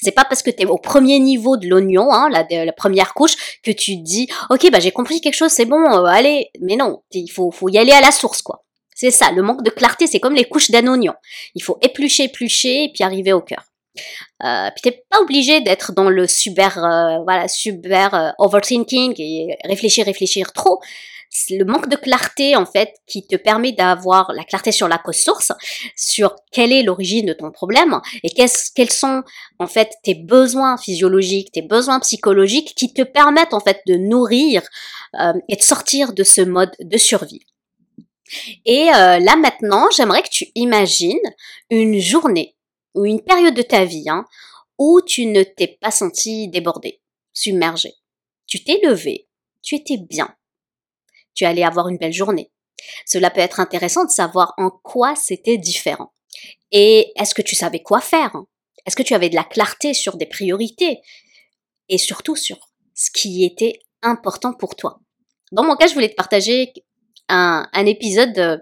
c'est 0.00 0.12
pas 0.12 0.24
parce 0.24 0.42
que 0.42 0.50
tu 0.50 0.62
es 0.62 0.66
au 0.66 0.78
premier 0.78 1.18
niveau 1.18 1.56
de 1.56 1.68
l'oignon, 1.68 2.12
hein, 2.12 2.28
la, 2.30 2.72
première 2.72 3.14
couche, 3.14 3.36
que 3.62 3.70
tu 3.70 3.96
te 3.96 4.02
dis, 4.02 4.28
ok, 4.50 4.70
bah 4.70 4.80
j'ai 4.80 4.92
compris 4.92 5.20
quelque 5.20 5.34
chose, 5.34 5.50
c'est 5.50 5.64
bon, 5.66 5.82
euh, 5.92 6.04
allez. 6.04 6.50
Mais 6.60 6.76
non, 6.76 7.02
il 7.12 7.28
faut, 7.28 7.50
faut 7.50 7.68
y 7.68 7.78
aller 7.78 7.92
à 7.92 8.00
la 8.00 8.10
source, 8.10 8.42
quoi. 8.42 8.64
C'est 8.94 9.10
ça, 9.10 9.32
le 9.32 9.42
manque 9.42 9.62
de 9.62 9.70
clarté, 9.70 10.06
c'est 10.06 10.20
comme 10.20 10.34
les 10.34 10.44
couches 10.44 10.70
d'un 10.70 10.86
oignon. 10.86 11.14
Il 11.54 11.62
faut 11.62 11.78
éplucher, 11.82 12.24
éplucher, 12.24 12.84
et 12.84 12.92
puis 12.92 13.02
arriver 13.02 13.32
au 13.32 13.40
cœur. 13.40 13.64
Euh, 14.44 14.70
puis 14.70 14.82
t'es 14.82 15.04
pas 15.08 15.20
obligé 15.20 15.60
d'être 15.60 15.92
dans 15.92 16.10
le 16.10 16.26
super, 16.26 16.84
euh, 16.84 17.22
voilà, 17.24 17.48
super 17.48 18.14
euh, 18.14 18.30
overthinking 18.38 19.14
et 19.18 19.56
réfléchir, 19.64 20.06
réfléchir 20.06 20.52
trop 20.52 20.80
le 21.50 21.64
manque 21.64 21.88
de 21.88 21.96
clarté 21.96 22.56
en 22.56 22.66
fait 22.66 22.94
qui 23.06 23.26
te 23.26 23.36
permet 23.36 23.72
d'avoir 23.72 24.32
la 24.32 24.44
clarté 24.44 24.72
sur 24.72 24.88
la 24.88 24.98
cause 24.98 25.16
source, 25.16 25.52
sur 25.96 26.36
quelle 26.52 26.72
est 26.72 26.82
l'origine 26.82 27.26
de 27.26 27.32
ton 27.32 27.50
problème 27.50 28.00
et 28.22 28.30
quels 28.30 28.90
sont 28.90 29.22
en 29.58 29.66
fait 29.66 29.92
tes 30.02 30.14
besoins 30.14 30.76
physiologiques, 30.76 31.52
tes 31.52 31.62
besoins 31.62 32.00
psychologiques 32.00 32.74
qui 32.74 32.92
te 32.92 33.02
permettent 33.02 33.54
en 33.54 33.60
fait 33.60 33.80
de 33.86 33.94
nourrir 33.94 34.62
euh, 35.20 35.32
et 35.48 35.56
de 35.56 35.62
sortir 35.62 36.12
de 36.12 36.22
ce 36.22 36.40
mode 36.40 36.72
de 36.80 36.98
survie. 36.98 37.44
Et 38.64 38.88
euh, 38.88 39.18
là 39.18 39.36
maintenant, 39.36 39.88
j'aimerais 39.94 40.22
que 40.22 40.30
tu 40.30 40.46
imagines 40.54 41.18
une 41.70 41.98
journée 41.98 42.56
ou 42.94 43.04
une 43.04 43.20
période 43.20 43.54
de 43.54 43.62
ta 43.62 43.84
vie 43.84 44.08
hein, 44.08 44.24
où 44.78 45.00
tu 45.02 45.26
ne 45.26 45.42
t'es 45.42 45.78
pas 45.80 45.90
senti 45.90 46.48
débordé, 46.48 47.00
submergé. 47.32 47.94
Tu 48.46 48.62
t'es 48.62 48.80
levé, 48.82 49.28
tu 49.62 49.74
étais 49.74 49.96
bien, 49.98 50.34
tu 51.34 51.44
allais 51.44 51.64
avoir 51.64 51.88
une 51.88 51.98
belle 51.98 52.12
journée. 52.12 52.50
Cela 53.06 53.30
peut 53.30 53.40
être 53.40 53.60
intéressant 53.60 54.04
de 54.04 54.10
savoir 54.10 54.54
en 54.56 54.70
quoi 54.70 55.14
c'était 55.16 55.58
différent. 55.58 56.12
Et 56.72 57.12
est-ce 57.16 57.34
que 57.34 57.42
tu 57.42 57.54
savais 57.54 57.80
quoi 57.80 58.00
faire? 58.00 58.34
Est-ce 58.86 58.96
que 58.96 59.02
tu 59.02 59.14
avais 59.14 59.30
de 59.30 59.34
la 59.34 59.44
clarté 59.44 59.94
sur 59.94 60.16
des 60.16 60.26
priorités? 60.26 61.00
Et 61.88 61.98
surtout 61.98 62.36
sur 62.36 62.70
ce 62.94 63.10
qui 63.10 63.44
était 63.44 63.78
important 64.02 64.52
pour 64.52 64.76
toi. 64.76 65.00
Dans 65.52 65.64
mon 65.64 65.76
cas, 65.76 65.86
je 65.86 65.94
voulais 65.94 66.08
te 66.08 66.14
partager 66.14 66.72
un, 67.28 67.66
un 67.72 67.86
épisode 67.86 68.38
euh, 68.38 68.58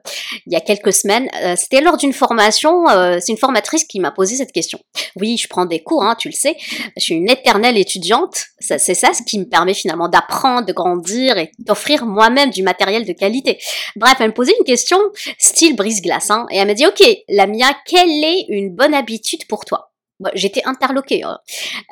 il 0.46 0.52
y 0.52 0.56
a 0.56 0.60
quelques 0.60 0.92
semaines. 0.92 1.28
Euh, 1.42 1.54
c'était 1.56 1.80
lors 1.80 1.96
d'une 1.96 2.12
formation. 2.12 2.88
Euh, 2.88 3.18
c'est 3.20 3.32
une 3.32 3.38
formatrice 3.38 3.84
qui 3.84 4.00
m'a 4.00 4.10
posé 4.10 4.36
cette 4.36 4.52
question. 4.52 4.78
Oui, 5.16 5.36
je 5.36 5.48
prends 5.48 5.66
des 5.66 5.82
cours, 5.82 6.04
hein, 6.04 6.16
tu 6.18 6.28
le 6.28 6.34
sais. 6.34 6.56
Je 6.96 7.02
suis 7.02 7.14
une 7.14 7.30
éternelle 7.30 7.76
étudiante. 7.76 8.44
C'est 8.60 8.94
ça 8.94 9.12
ce 9.12 9.22
qui 9.22 9.38
me 9.38 9.44
permet 9.44 9.74
finalement 9.74 10.08
d'apprendre, 10.08 10.66
de 10.66 10.72
grandir 10.72 11.38
et 11.38 11.50
d'offrir 11.58 12.06
moi-même 12.06 12.50
du 12.50 12.62
matériel 12.62 13.04
de 13.04 13.12
qualité. 13.12 13.58
Bref, 13.96 14.14
elle 14.20 14.28
me 14.28 14.34
posait 14.34 14.54
une 14.58 14.64
question 14.64 14.98
style 15.38 15.76
brise-glace. 15.76 16.30
Hein, 16.30 16.46
et 16.50 16.58
elle 16.58 16.66
m'a 16.66 16.74
dit, 16.74 16.86
ok, 16.86 17.02
Lamia, 17.28 17.76
quelle 17.86 18.24
est 18.24 18.46
une 18.48 18.74
bonne 18.74 18.94
habitude 18.94 19.46
pour 19.48 19.64
toi? 19.64 19.92
J'étais 20.34 20.62
interloquée, 20.64 21.24
hein. 21.24 21.38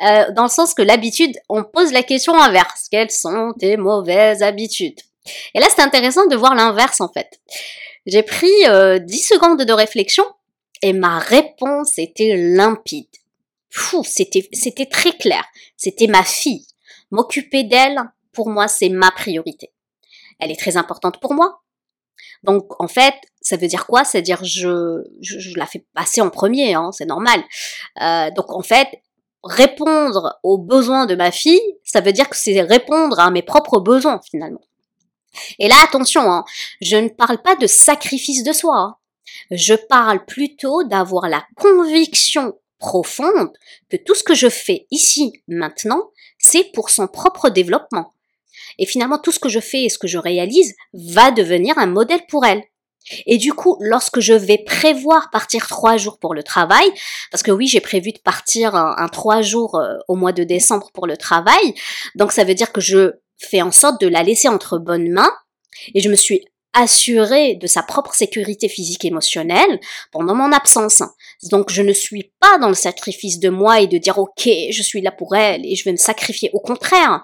euh, 0.07 0.33
dans 0.37 0.45
le 0.45 0.49
sens 0.49 0.73
que 0.73 0.83
l'habitude, 0.83 1.37
on 1.49 1.65
pose 1.65 1.93
la 1.93 2.05
question 2.05 2.35
inverse. 2.35 2.87
Quelles 2.89 3.11
sont 3.11 3.53
tes 3.59 3.77
mauvaises 3.77 4.43
habitudes? 4.45 5.01
Et 5.55 5.61
là, 5.61 5.67
c'est 5.75 5.83
intéressant 5.83 6.27
de 6.27 6.37
voir 6.37 6.55
l'inverse 6.55 7.01
en 7.01 7.09
fait. 7.09 7.41
J'ai 8.07 8.23
pris 8.23 8.67
euh, 8.67 8.99
10 8.99 9.19
secondes 9.19 9.63
de 9.63 9.73
réflexion 9.73 10.25
et 10.83 10.93
ma 10.93 11.19
réponse 11.19 11.99
était 11.99 12.37
limpide. 12.37 13.07
c'était, 14.05 14.49
c'était 14.53 14.87
très 14.87 15.13
clair. 15.13 15.45
C'était 15.77 16.07
ma 16.07 16.23
fille. 16.23 16.67
M'occuper 17.11 17.65
d'elle, 17.65 18.01
pour 18.33 18.49
moi, 18.49 18.69
c'est 18.69 18.89
ma 18.89 19.11
priorité. 19.11 19.73
Elle 20.39 20.51
est 20.51 20.59
très 20.59 20.77
importante 20.77 21.21
pour 21.21 21.35
moi. 21.35 21.63
Donc, 22.43 22.81
en 22.81 22.89
fait, 22.89 23.15
ça 23.43 23.57
veut 23.57 23.67
dire 23.67 23.87
quoi? 23.87 24.05
C'est-à-dire, 24.05 24.43
je, 24.45 25.03
je, 25.21 25.59
la 25.59 25.67
fais 25.67 25.85
passer 25.95 26.21
en 26.21 26.31
premier, 26.31 26.75
hein, 26.75 26.91
c'est 26.93 27.05
normal. 27.05 27.43
Euh, 28.01 28.31
donc, 28.31 28.51
en 28.51 28.63
fait, 28.63 28.89
répondre 29.45 30.39
aux 30.43 30.59
besoins 30.59 31.07
de 31.07 31.15
ma 31.15 31.31
fille, 31.31 31.61
ça 31.85 32.01
veut 32.01 32.13
dire 32.13 32.29
que 32.29 32.37
c'est 32.37 32.61
répondre 32.63 33.19
à 33.21 33.31
mes 33.31 33.43
propres 33.43 33.81
besoins, 33.81 34.21
finalement. 34.31 34.61
Et 35.59 35.69
là, 35.69 35.77
attention, 35.83 36.23
hein, 36.23 36.45
je 36.81 36.97
ne 36.97 37.09
parle 37.09 37.41
pas 37.43 37.57
de 37.57 37.67
sacrifice 37.67 38.43
de 38.43 38.53
soi. 38.53 38.77
Hein. 38.77 38.97
Je 39.51 39.75
parle 39.75 40.25
plutôt 40.25 40.85
d'avoir 40.85 41.29
la 41.29 41.45
conviction 41.57 42.55
profonde 42.79 43.53
que 43.91 43.97
tout 43.97 44.15
ce 44.15 44.25
que 44.25 44.35
je 44.35 44.49
fais 44.49 44.87
ici, 44.91 45.33
maintenant, 45.47 46.11
c'est 46.39 46.73
pour 46.73 46.91
son 46.91 47.07
propre 47.07 47.51
développement. 47.51 48.15
Et 48.79 48.87
finalement, 48.87 49.19
tout 49.19 49.33
ce 49.33 49.39
que 49.39 49.49
je 49.49 49.61
fais 49.61 49.85
et 49.85 49.89
ce 49.89 49.99
que 49.99 50.09
je 50.09 50.19
réalise 50.19 50.75
va 50.95 51.31
devenir 51.31 51.79
un 51.79 51.87
modèle 51.87 52.27
pour 52.29 52.45
elle. 52.45 52.63
Et 53.27 53.39
du 53.39 53.53
coup, 53.53 53.77
lorsque 53.81 54.21
je 54.21 54.33
vais 54.33 54.59
prévoir 54.59 55.31
partir 55.31 55.67
trois 55.67 55.97
jours 55.97 56.19
pour 56.19 56.35
le 56.35 56.43
travail, 56.43 56.91
parce 57.31 57.43
que 57.43 57.51
oui, 57.51 57.67
j'ai 57.67 57.81
prévu 57.81 58.13
de 58.13 58.19
partir 58.19 58.75
un, 58.75 59.09
trois 59.09 59.43
jours 59.43 59.77
euh, 59.77 59.97
au 60.07 60.17
mois 60.17 60.33
de 60.33 60.45
décembre 60.45 60.91
pour 60.93 61.07
le 61.07 61.17
travail, 61.17 61.75
donc 62.15 62.33
ça 62.33 62.45
veut 62.45 62.55
dire 62.55 62.73
que 62.73 62.81
je 62.81 63.15
fais 63.41 63.63
en 63.63 63.73
sorte 63.73 64.01
de 64.01 64.07
la 64.07 64.23
laisser 64.23 64.49
entre 64.49 64.79
bonnes 64.79 65.11
mains, 65.11 65.33
et 65.95 66.01
je 66.01 66.09
me 66.09 66.17
suis 66.17 66.45
assurée 66.73 67.57
de 67.57 67.67
sa 67.67 67.83
propre 67.83 68.15
sécurité 68.15 68.69
physique 68.69 69.05
et 69.05 69.09
émotionnelle 69.09 69.81
pendant 70.13 70.37
mon 70.37 70.53
absence. 70.53 71.03
Donc 71.51 71.71
je 71.71 71.83
ne 71.83 71.93
suis 71.93 72.33
pas 72.39 72.59
dans 72.59 72.69
le 72.69 72.75
sacrifice 72.75 73.41
de 73.41 73.49
moi 73.49 73.81
et 73.81 73.89
de 73.89 73.99
dire 73.99 74.19
ok, 74.19 74.49
je 74.71 74.83
suis 74.83 75.01
là 75.01 75.11
pour 75.11 75.35
elle 75.35 75.67
et 75.67 75.75
je 75.75 75.85
vais 75.85 75.93
me 75.93 75.97
sacrifier. 75.97 76.51
Au 76.53 76.61
contraire, 76.61 77.23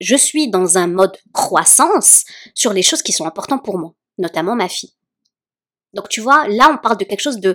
je 0.00 0.16
suis 0.16 0.48
dans 0.48 0.78
un 0.78 0.86
mode 0.86 1.16
croissance 1.34 2.24
sur 2.54 2.72
les 2.72 2.82
choses 2.82 3.02
qui 3.02 3.12
sont 3.12 3.26
importantes 3.26 3.62
pour 3.62 3.78
moi 3.78 3.94
notamment 4.18 4.54
ma 4.54 4.68
fille. 4.68 4.94
Donc 5.92 6.08
tu 6.08 6.20
vois, 6.20 6.48
là 6.48 6.70
on 6.72 6.78
parle 6.78 6.96
de 6.96 7.04
quelque 7.04 7.20
chose 7.20 7.40
de, 7.40 7.54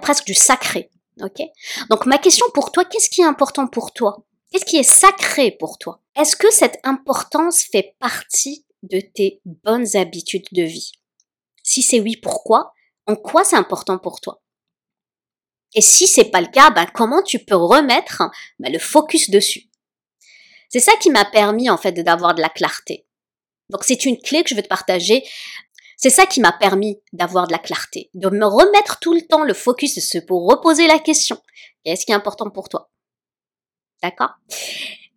presque 0.00 0.24
du 0.24 0.34
sacré. 0.34 0.90
Ok? 1.20 1.42
Donc 1.90 2.06
ma 2.06 2.18
question 2.18 2.46
pour 2.54 2.72
toi, 2.72 2.84
qu'est-ce 2.86 3.10
qui 3.10 3.20
est 3.20 3.26
important 3.26 3.66
pour 3.66 3.92
toi? 3.92 4.24
Qu'est-ce 4.52 4.66
qui 4.66 4.76
est 4.76 4.82
sacré 4.82 5.50
pour 5.50 5.78
toi? 5.78 6.02
Est-ce 6.14 6.36
que 6.36 6.50
cette 6.50 6.78
importance 6.84 7.62
fait 7.62 7.96
partie 7.98 8.66
de 8.82 9.00
tes 9.00 9.40
bonnes 9.46 9.96
habitudes 9.96 10.46
de 10.52 10.62
vie? 10.62 10.92
Si 11.62 11.82
c'est 11.82 12.00
oui, 12.00 12.18
pourquoi? 12.18 12.74
En 13.06 13.16
quoi 13.16 13.44
c'est 13.44 13.56
important 13.56 13.96
pour 13.96 14.20
toi? 14.20 14.42
Et 15.74 15.80
si 15.80 16.06
c'est 16.06 16.26
pas 16.26 16.42
le 16.42 16.48
cas, 16.48 16.70
ben 16.70 16.84
comment 16.92 17.22
tu 17.22 17.38
peux 17.38 17.56
remettre 17.56 18.24
ben, 18.58 18.70
le 18.70 18.78
focus 18.78 19.30
dessus? 19.30 19.70
C'est 20.68 20.80
ça 20.80 20.92
qui 21.00 21.08
m'a 21.08 21.24
permis 21.24 21.70
en 21.70 21.78
fait 21.78 21.92
d'avoir 21.92 22.34
de 22.34 22.42
la 22.42 22.50
clarté. 22.50 23.06
Donc 23.70 23.84
c'est 23.84 24.04
une 24.04 24.20
clé 24.20 24.42
que 24.42 24.50
je 24.50 24.54
vais 24.54 24.62
te 24.62 24.68
partager. 24.68 25.24
C'est 25.96 26.10
ça 26.10 26.26
qui 26.26 26.40
m'a 26.40 26.52
permis 26.52 27.00
d'avoir 27.14 27.46
de 27.46 27.52
la 27.52 27.58
clarté, 27.58 28.10
de 28.12 28.28
me 28.28 28.44
remettre 28.44 28.98
tout 28.98 29.14
le 29.14 29.22
temps 29.22 29.44
le 29.44 29.54
focus 29.54 29.98
pour 30.26 30.46
reposer 30.46 30.86
la 30.88 30.98
question. 30.98 31.40
Qu'est-ce 31.84 32.04
qui 32.04 32.12
est 32.12 32.16
important 32.16 32.50
pour 32.50 32.68
toi? 32.68 32.91
D'accord 34.02 34.30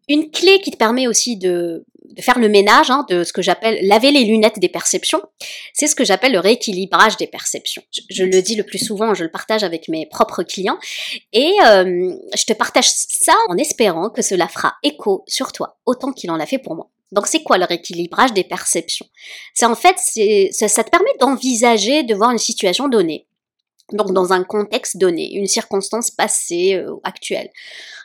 Une 0.08 0.30
clé 0.32 0.60
qui 0.62 0.72
te 0.72 0.78
permet 0.78 1.08
aussi 1.08 1.38
de, 1.38 1.86
faire 2.22 2.40
le 2.40 2.50
ménage 2.50 2.90
hein, 2.90 3.06
de 3.10 3.24
ce 3.24 3.34
que 3.34 3.42
j'appelle 3.42 3.86
laver 3.86 4.12
les 4.12 4.24
lunettes 4.24 4.60
des 4.60 4.70
perceptions, 4.70 5.22
c'est 5.74 5.88
ce 5.88 5.96
que 5.96 6.06
j'appelle 6.06 6.34
le 6.34 6.40
rééquilibrage 6.40 7.18
des 7.18 7.28
perceptions. 7.28 7.82
Je, 8.10 8.24
le 8.24 8.42
dis 8.42 8.56
le 8.56 8.64
plus 8.64 8.78
souvent, 8.78 9.14
je 9.14 9.24
le 9.24 9.32
partage 9.32 9.64
avec 9.64 9.88
mes 9.90 10.06
propres 10.06 10.44
clients 10.44 10.78
et 11.34 11.52
euh, 11.66 12.16
je 12.36 12.46
te 12.46 12.54
partage 12.54 12.90
ça 12.90 13.34
en 13.50 13.58
espérant 13.58 14.10
que 14.10 14.22
cela 14.22 14.48
fera 14.48 14.76
écho 14.84 15.24
sur 15.28 15.52
toi 15.52 15.78
autant 15.86 16.12
qu'il 16.12 16.32
en 16.32 16.40
a 16.40 16.46
fait 16.46 16.60
pour 16.60 16.76
moi. 16.76 16.90
Donc 17.12 17.28
c'est 17.28 17.44
quoi 17.44 17.58
le 17.58 17.66
rééquilibrage 17.66 18.34
des 18.34 18.44
perceptions? 18.44 19.06
C'est 19.54 19.66
en 19.66 19.76
fait, 19.76 19.96
ça, 20.52 20.68
ça 20.68 20.84
te 20.84 20.90
permet 20.90 21.14
d'envisager, 21.20 22.04
de 22.04 22.16
voir 22.16 22.32
une 22.32 22.38
situation 22.38 22.88
donnée. 22.88 23.28
Donc 23.92 24.12
dans 24.14 24.34
un 24.34 24.44
contexte 24.44 24.98
donné, 24.98 25.34
une 25.34 25.48
circonstance 25.48 26.10
passée, 26.10 26.76
euh, 26.76 26.96
actuelle, 27.04 27.50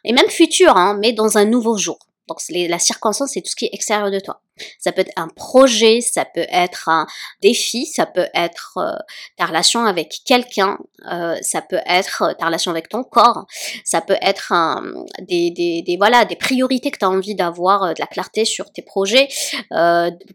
et 0.04 0.12
même 0.12 0.28
future, 0.28 0.76
hein, 0.76 0.98
mais 1.00 1.12
dans 1.12 1.38
un 1.38 1.44
nouveau 1.44 1.76
jour. 1.76 1.98
Donc 2.28 2.38
la 2.50 2.78
circonstance, 2.78 3.32
c'est 3.32 3.40
tout 3.40 3.50
ce 3.50 3.56
qui 3.56 3.64
est 3.64 3.70
extérieur 3.72 4.10
de 4.10 4.20
toi. 4.20 4.40
Ça 4.78 4.92
peut 4.92 5.02
être 5.02 5.12
un 5.16 5.28
projet, 5.28 6.00
ça 6.00 6.24
peut 6.24 6.46
être 6.50 6.88
un 6.88 7.06
défi, 7.42 7.86
ça 7.86 8.06
peut 8.06 8.28
être 8.34 8.78
euh, 8.78 8.96
ta 9.36 9.46
relation 9.46 9.84
avec 9.84 10.20
quelqu'un, 10.24 10.78
euh, 11.10 11.36
ça 11.42 11.62
peut 11.62 11.80
être 11.86 12.22
euh, 12.22 12.32
ta 12.34 12.46
relation 12.46 12.70
avec 12.70 12.88
ton 12.88 13.02
corps, 13.02 13.46
ça 13.84 14.00
peut 14.00 14.16
être 14.20 14.52
des, 15.20 15.96
voilà 15.98 16.24
des 16.24 16.36
priorités 16.36 16.90
que 16.90 16.98
tu 16.98 17.04
as 17.04 17.10
envie 17.10 17.34
d'avoir, 17.34 17.94
de 17.94 18.00
la 18.00 18.06
clarté 18.06 18.44
sur 18.44 18.72
tes 18.72 18.82
projets. 18.82 19.28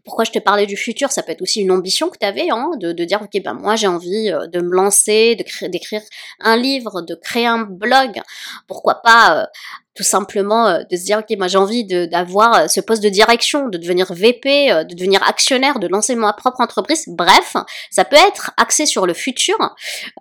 pourquoi 0.04 0.24
je 0.24 0.32
te 0.32 0.38
parlais 0.38 0.66
du 0.66 0.76
futur 0.76 1.12
Ça 1.12 1.22
peut 1.22 1.32
être 1.32 1.42
aussi 1.42 1.60
une 1.60 1.70
ambition 1.70 2.08
que 2.08 2.18
tu 2.18 2.26
avais, 2.26 2.50
hein, 2.50 2.70
de, 2.78 2.92
de, 2.92 3.04
dire 3.04 3.22
ok 3.22 3.42
ben 3.42 3.54
moi 3.54 3.76
j'ai 3.76 3.86
envie 3.86 4.30
de 4.30 4.60
me 4.60 4.74
lancer, 4.74 5.36
d'écrire 5.36 6.02
un 6.40 6.56
livre, 6.56 7.02
de 7.02 7.14
créer 7.14 7.46
un 7.46 7.62
blog. 7.62 8.20
Pourquoi 8.66 8.96
pas 8.96 9.48
tout 9.94 10.02
simplement 10.02 10.78
de 10.78 10.96
se 10.96 11.04
dire 11.04 11.18
ok 11.18 11.36
moi 11.38 11.48
j'ai 11.48 11.58
envie 11.58 11.84
d'avoir 11.84 12.68
ce 12.70 12.80
poste 12.80 13.02
de 13.02 13.08
direction, 13.08 13.68
de 13.68 13.78
devenir 13.78 14.12
VP, 14.16 14.72
euh, 14.72 14.84
de 14.84 14.94
devenir 14.94 15.22
actionnaire, 15.22 15.78
de 15.78 15.86
lancer 15.86 16.14
ma 16.14 16.32
propre 16.32 16.60
entreprise. 16.60 17.04
Bref, 17.08 17.56
ça 17.90 18.04
peut 18.04 18.16
être 18.16 18.52
axé 18.56 18.86
sur 18.86 19.06
le 19.06 19.14
futur 19.14 19.56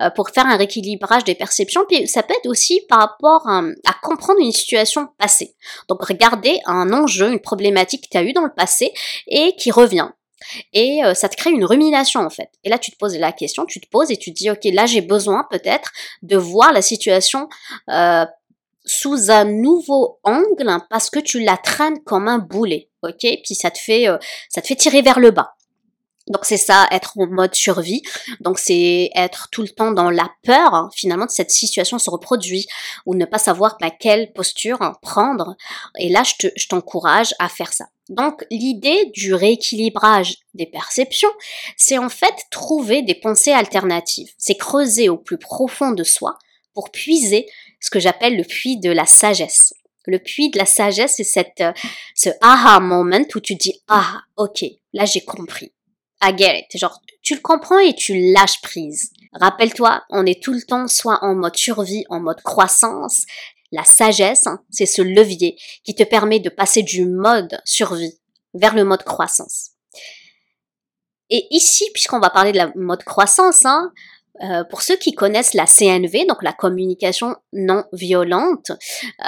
euh, 0.01 0.09
pour 0.11 0.29
faire 0.29 0.45
un 0.45 0.57
rééquilibrage 0.57 1.23
des 1.23 1.35
perceptions. 1.35 1.85
Puis 1.87 2.07
ça 2.07 2.23
peut 2.23 2.33
être 2.33 2.47
aussi 2.47 2.81
par 2.87 2.99
rapport 2.99 3.47
à, 3.47 3.63
comprendre 4.01 4.39
une 4.39 4.51
situation 4.51 5.07
passée. 5.17 5.55
Donc 5.89 6.03
regarder 6.03 6.59
un 6.65 6.93
enjeu, 6.93 7.31
une 7.31 7.39
problématique 7.39 8.03
que 8.03 8.09
tu 8.11 8.17
as 8.17 8.23
eu 8.23 8.33
dans 8.33 8.43
le 8.43 8.53
passé 8.55 8.93
et 9.27 9.55
qui 9.55 9.71
revient. 9.71 10.09
Et 10.73 11.03
euh, 11.03 11.15
ça 11.15 11.27
te 11.27 11.35
crée 11.35 11.49
une 11.49 11.65
rumination 11.65 12.19
en 12.19 12.29
fait. 12.29 12.49
Et 12.63 12.69
là, 12.69 12.77
tu 12.77 12.91
te 12.91 12.97
poses 12.97 13.17
la 13.17 13.31
question, 13.31 13.65
tu 13.65 13.81
te 13.81 13.87
poses 13.89 14.11
et 14.11 14.17
tu 14.17 14.31
te 14.31 14.37
dis, 14.37 14.51
ok, 14.51 14.59
là 14.65 14.85
j'ai 14.85 15.01
besoin 15.01 15.47
peut-être 15.49 15.91
de 16.21 16.37
voir 16.37 16.71
la 16.71 16.81
situation 16.83 17.47
sous 18.85 19.31
un 19.31 19.45
nouveau 19.45 20.19
angle 20.23 20.77
parce 20.89 21.09
que 21.09 21.19
tu 21.19 21.43
la 21.43 21.57
traînes 21.57 22.03
comme 22.03 22.27
un 22.27 22.37
boulet, 22.37 22.89
ok 23.07 23.39
Puis 23.43 23.55
ça 23.55 23.71
te 23.71 23.77
fait, 23.77 24.07
euh, 24.07 24.17
ça 24.49 24.61
te 24.61 24.67
fait 24.67 24.75
tirer 24.75 25.01
vers 25.01 25.19
le 25.19 25.31
bas. 25.31 25.55
Donc 26.27 26.43
c'est 26.43 26.57
ça, 26.57 26.87
être 26.89 27.17
en 27.19 27.27
mode 27.27 27.53
survie. 27.53 28.01
Donc 28.39 28.57
c'est 28.57 29.11
être 29.13 29.49
tout 29.51 29.61
le 29.61 29.69
temps 29.69 29.91
dans 29.91 30.09
la 30.09 30.27
peur 30.43 30.73
hein, 30.73 30.89
finalement 30.95 31.25
de 31.25 31.31
cette 31.31 31.51
situation 31.51 31.99
se 31.99 32.09
reproduit 32.09 32.65
ou 33.05 33.13
ne 33.13 33.25
pas 33.25 33.37
savoir 33.37 33.77
bah, 33.79 33.91
quelle 33.91 34.33
posture 34.33 34.79
prendre. 35.01 35.55
Et 35.99 36.09
là, 36.09 36.23
je 36.23 36.67
t'encourage 36.67 37.35
à 37.37 37.47
faire 37.47 37.73
ça. 37.73 37.85
Donc 38.09 38.45
l'idée 38.49 39.11
du 39.13 39.33
rééquilibrage 39.33 40.37
des 40.55 40.65
perceptions, 40.65 41.31
c'est 41.77 41.99
en 41.99 42.09
fait 42.09 42.35
trouver 42.49 43.03
des 43.03 43.15
pensées 43.15 43.51
alternatives. 43.51 44.31
C'est 44.37 44.57
creuser 44.57 45.09
au 45.09 45.17
plus 45.17 45.37
profond 45.37 45.91
de 45.91 46.03
soi 46.03 46.37
pour 46.73 46.89
puiser 46.89 47.45
ce 47.79 47.91
que 47.91 47.99
j'appelle 47.99 48.35
le 48.35 48.43
puits 48.43 48.77
de 48.77 48.89
la 48.89 49.05
sagesse. 49.05 49.73
Le 50.07 50.19
puits 50.19 50.49
de 50.49 50.57
la 50.57 50.65
sagesse, 50.65 51.15
c'est 51.17 51.23
cette, 51.23 51.61
euh, 51.61 51.73
ce 52.15 52.29
aha 52.41 52.79
moment 52.79 53.25
où 53.35 53.39
tu 53.39 53.55
dis, 53.55 53.81
ah, 53.87 54.21
ok, 54.37 54.65
là 54.93 55.05
j'ai 55.05 55.21
compris. 55.21 55.73
I 56.21 56.33
get 56.37 56.59
it. 56.59 56.77
Genre, 56.79 57.01
tu 57.21 57.35
le 57.35 57.41
comprends 57.41 57.79
et 57.79 57.93
tu 57.93 58.31
lâches 58.31 58.61
prise. 58.61 59.11
Rappelle-toi, 59.33 60.03
on 60.09 60.25
est 60.25 60.41
tout 60.41 60.53
le 60.53 60.61
temps 60.61 60.87
soit 60.87 61.19
en 61.23 61.35
mode 61.35 61.57
survie, 61.57 62.05
en 62.09 62.19
mode 62.19 62.41
croissance. 62.41 63.25
La 63.71 63.83
sagesse, 63.83 64.47
hein, 64.47 64.61
c'est 64.69 64.85
ce 64.85 65.01
levier 65.01 65.57
qui 65.83 65.93
te 65.93 66.03
permet 66.03 66.39
de 66.39 66.49
passer 66.49 66.83
du 66.83 67.05
mode 67.05 67.59
survie 67.65 68.17
vers 68.53 68.73
le 68.73 68.85
mode 68.85 69.03
croissance. 69.03 69.71
Et 71.29 71.47
ici, 71.49 71.89
puisqu'on 71.93 72.19
va 72.19 72.29
parler 72.29 72.51
de 72.51 72.57
la 72.57 72.71
mode 72.75 73.03
croissance, 73.03 73.65
hein, 73.65 73.91
euh, 74.43 74.63
pour 74.65 74.81
ceux 74.81 74.97
qui 74.97 75.13
connaissent 75.13 75.53
la 75.53 75.65
CNV, 75.65 76.25
donc 76.25 76.43
la 76.43 76.51
communication 76.51 77.35
non 77.53 77.85
violente, 77.93 78.71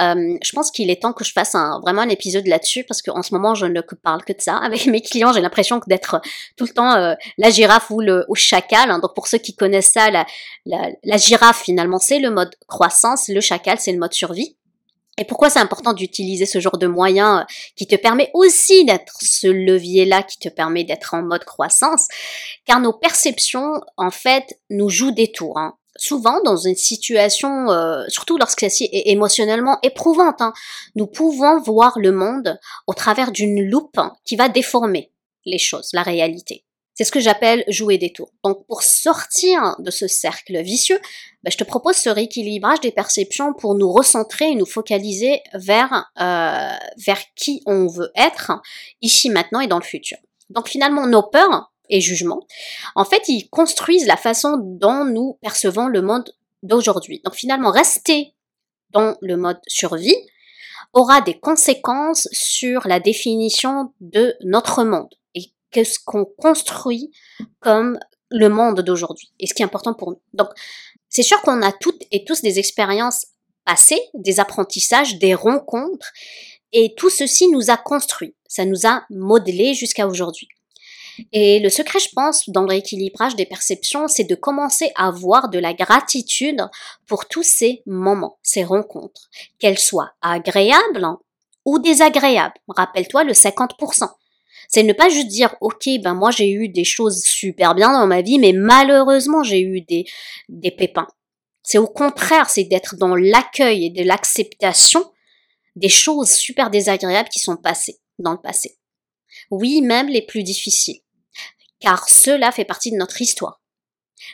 euh, 0.00 0.36
je 0.42 0.52
pense 0.52 0.70
qu'il 0.70 0.90
est 0.90 1.02
temps 1.02 1.14
que 1.14 1.24
je 1.24 1.32
fasse 1.32 1.54
un, 1.54 1.80
vraiment 1.80 2.02
un 2.02 2.08
épisode 2.08 2.46
là-dessus 2.46 2.84
parce 2.84 3.00
qu'en 3.00 3.22
ce 3.22 3.32
moment 3.32 3.54
je 3.54 3.64
ne 3.64 3.80
parle 3.80 4.24
que 4.24 4.34
de 4.34 4.40
ça 4.40 4.56
avec 4.58 4.86
mes 4.86 5.00
clients. 5.00 5.32
J'ai 5.32 5.40
l'impression 5.40 5.80
d'être 5.86 6.20
tout 6.56 6.64
le 6.64 6.72
temps 6.72 6.92
euh, 6.92 7.14
la 7.38 7.50
girafe 7.50 7.90
ou 7.90 8.00
le 8.00 8.26
chacal. 8.34 8.90
Hein. 8.90 8.98
Donc 8.98 9.14
pour 9.14 9.28
ceux 9.28 9.38
qui 9.38 9.56
connaissent 9.56 9.92
ça, 9.92 10.10
la, 10.10 10.26
la, 10.66 10.90
la 11.04 11.16
girafe 11.16 11.62
finalement 11.62 11.98
c'est 11.98 12.18
le 12.18 12.30
mode 12.30 12.54
croissance, 12.66 13.28
le 13.28 13.40
chacal 13.40 13.78
c'est 13.80 13.92
le 13.92 13.98
mode 13.98 14.12
survie. 14.12 14.57
Et 15.18 15.24
pourquoi 15.24 15.50
c'est 15.50 15.58
important 15.58 15.92
d'utiliser 15.92 16.46
ce 16.46 16.60
genre 16.60 16.78
de 16.78 16.86
moyen 16.86 17.40
euh, 17.40 17.44
qui 17.76 17.86
te 17.86 17.96
permet 17.96 18.30
aussi 18.34 18.84
d'être 18.84 19.18
ce 19.20 19.48
levier-là 19.48 20.22
qui 20.22 20.38
te 20.38 20.48
permet 20.48 20.84
d'être 20.84 21.14
en 21.14 21.22
mode 21.22 21.44
croissance? 21.44 22.06
Car 22.64 22.80
nos 22.80 22.92
perceptions, 22.92 23.80
en 23.96 24.10
fait, 24.10 24.58
nous 24.70 24.88
jouent 24.88 25.10
des 25.10 25.32
tours. 25.32 25.58
Hein. 25.58 25.74
Souvent, 25.96 26.40
dans 26.44 26.56
une 26.56 26.76
situation, 26.76 27.70
euh, 27.70 28.04
surtout 28.06 28.38
lorsqu'elle 28.38 28.70
est 28.70 29.10
émotionnellement 29.10 29.78
éprouvante, 29.82 30.40
hein, 30.40 30.52
nous 30.94 31.08
pouvons 31.08 31.60
voir 31.60 31.98
le 31.98 32.12
monde 32.12 32.58
au 32.86 32.94
travers 32.94 33.32
d'une 33.32 33.68
loupe 33.68 34.00
qui 34.24 34.36
va 34.36 34.48
déformer 34.48 35.10
les 35.44 35.58
choses, 35.58 35.90
la 35.92 36.02
réalité. 36.02 36.64
C'est 36.98 37.04
ce 37.04 37.12
que 37.12 37.20
j'appelle 37.20 37.62
jouer 37.68 37.96
des 37.96 38.12
tours. 38.12 38.32
Donc 38.42 38.66
pour 38.66 38.82
sortir 38.82 39.76
de 39.78 39.88
ce 39.88 40.08
cercle 40.08 40.60
vicieux, 40.62 40.98
ben, 41.44 41.50
je 41.52 41.56
te 41.56 41.62
propose 41.62 41.94
ce 41.94 42.08
rééquilibrage 42.08 42.80
des 42.80 42.90
perceptions 42.90 43.54
pour 43.54 43.76
nous 43.76 43.92
recentrer 43.92 44.50
et 44.50 44.56
nous 44.56 44.66
focaliser 44.66 45.40
vers, 45.54 46.10
euh, 46.20 46.76
vers 46.96 47.20
qui 47.36 47.62
on 47.66 47.86
veut 47.86 48.10
être 48.16 48.50
ici, 49.00 49.30
maintenant 49.30 49.60
et 49.60 49.68
dans 49.68 49.78
le 49.78 49.84
futur. 49.84 50.18
Donc 50.50 50.66
finalement, 50.66 51.06
nos 51.06 51.22
peurs 51.22 51.72
et 51.88 52.00
jugements, 52.00 52.44
en 52.96 53.04
fait, 53.04 53.22
ils 53.28 53.48
construisent 53.48 54.08
la 54.08 54.16
façon 54.16 54.56
dont 54.60 55.04
nous 55.04 55.38
percevons 55.40 55.86
le 55.86 56.02
monde 56.02 56.34
d'aujourd'hui. 56.64 57.20
Donc 57.24 57.36
finalement, 57.36 57.70
rester 57.70 58.34
dans 58.90 59.16
le 59.20 59.36
mode 59.36 59.60
survie 59.68 60.16
aura 60.92 61.20
des 61.20 61.38
conséquences 61.38 62.26
sur 62.32 62.88
la 62.88 62.98
définition 62.98 63.92
de 64.00 64.34
notre 64.42 64.82
monde 64.82 65.14
qu'est-ce 65.70 65.98
qu'on 66.04 66.24
construit 66.24 67.10
comme 67.60 67.98
le 68.30 68.48
monde 68.48 68.80
d'aujourd'hui 68.80 69.32
et 69.38 69.46
ce 69.46 69.54
qui 69.54 69.62
est 69.62 69.64
important 69.64 69.94
pour 69.94 70.10
nous. 70.10 70.20
Donc, 70.34 70.48
c'est 71.08 71.22
sûr 71.22 71.40
qu'on 71.42 71.62
a 71.62 71.72
toutes 71.72 72.02
et 72.10 72.24
tous 72.24 72.42
des 72.42 72.58
expériences 72.58 73.26
passées, 73.64 74.00
des 74.14 74.40
apprentissages, 74.40 75.18
des 75.18 75.34
rencontres 75.34 76.12
Et 76.72 76.94
tout 76.96 77.10
ceci 77.10 77.48
nous 77.48 77.70
a 77.70 77.76
construit, 77.76 78.34
ça 78.46 78.64
nous 78.64 78.86
a 78.86 79.04
modelé 79.10 79.74
jusqu'à 79.74 80.06
aujourd'hui. 80.06 80.48
Et 81.32 81.58
le 81.58 81.68
secret, 81.68 81.98
je 81.98 82.10
pense, 82.14 82.48
dans 82.48 82.62
le 82.62 82.68
rééquilibrage 82.68 83.36
des 83.36 83.46
perceptions, 83.46 84.06
c'est 84.06 84.24
de 84.24 84.34
commencer 84.34 84.92
à 84.94 85.08
avoir 85.08 85.48
de 85.48 85.58
la 85.58 85.74
gratitude 85.74 86.62
pour 87.06 87.26
tous 87.26 87.42
ces 87.42 87.82
moments, 87.86 88.38
ces 88.42 88.64
rencontres, 88.64 89.28
qu'elles 89.58 89.78
soient 89.78 90.12
agréables 90.20 91.06
ou 91.64 91.78
désagréables. 91.78 92.54
Rappelle-toi 92.68 93.24
le 93.24 93.32
50%. 93.32 94.08
C'est 94.68 94.82
ne 94.82 94.92
pas 94.92 95.08
juste 95.08 95.28
dire, 95.28 95.56
ok, 95.62 95.88
ben 96.02 96.12
moi 96.12 96.30
j'ai 96.30 96.50
eu 96.50 96.68
des 96.68 96.84
choses 96.84 97.22
super 97.24 97.74
bien 97.74 97.90
dans 97.90 98.06
ma 98.06 98.20
vie, 98.20 98.38
mais 98.38 98.52
malheureusement 98.52 99.42
j'ai 99.42 99.62
eu 99.62 99.80
des, 99.80 100.04
pépins. 100.70 101.08
C'est 101.62 101.78
au 101.78 101.86
contraire, 101.86 102.50
c'est 102.50 102.64
d'être 102.64 102.96
dans 102.96 103.16
l'accueil 103.16 103.86
et 103.86 103.90
de 103.90 104.02
l'acceptation 104.02 105.10
des 105.74 105.88
choses 105.88 106.30
super 106.30 106.70
désagréables 106.70 107.30
qui 107.30 107.38
sont 107.38 107.56
passées 107.56 107.98
dans 108.18 108.32
le 108.32 108.40
passé. 108.40 108.78
Oui, 109.50 109.80
même 109.80 110.08
les 110.08 110.22
plus 110.22 110.42
difficiles. 110.42 111.00
Car 111.80 112.08
cela 112.08 112.52
fait 112.52 112.64
partie 112.64 112.90
de 112.90 112.96
notre 112.96 113.22
histoire. 113.22 113.62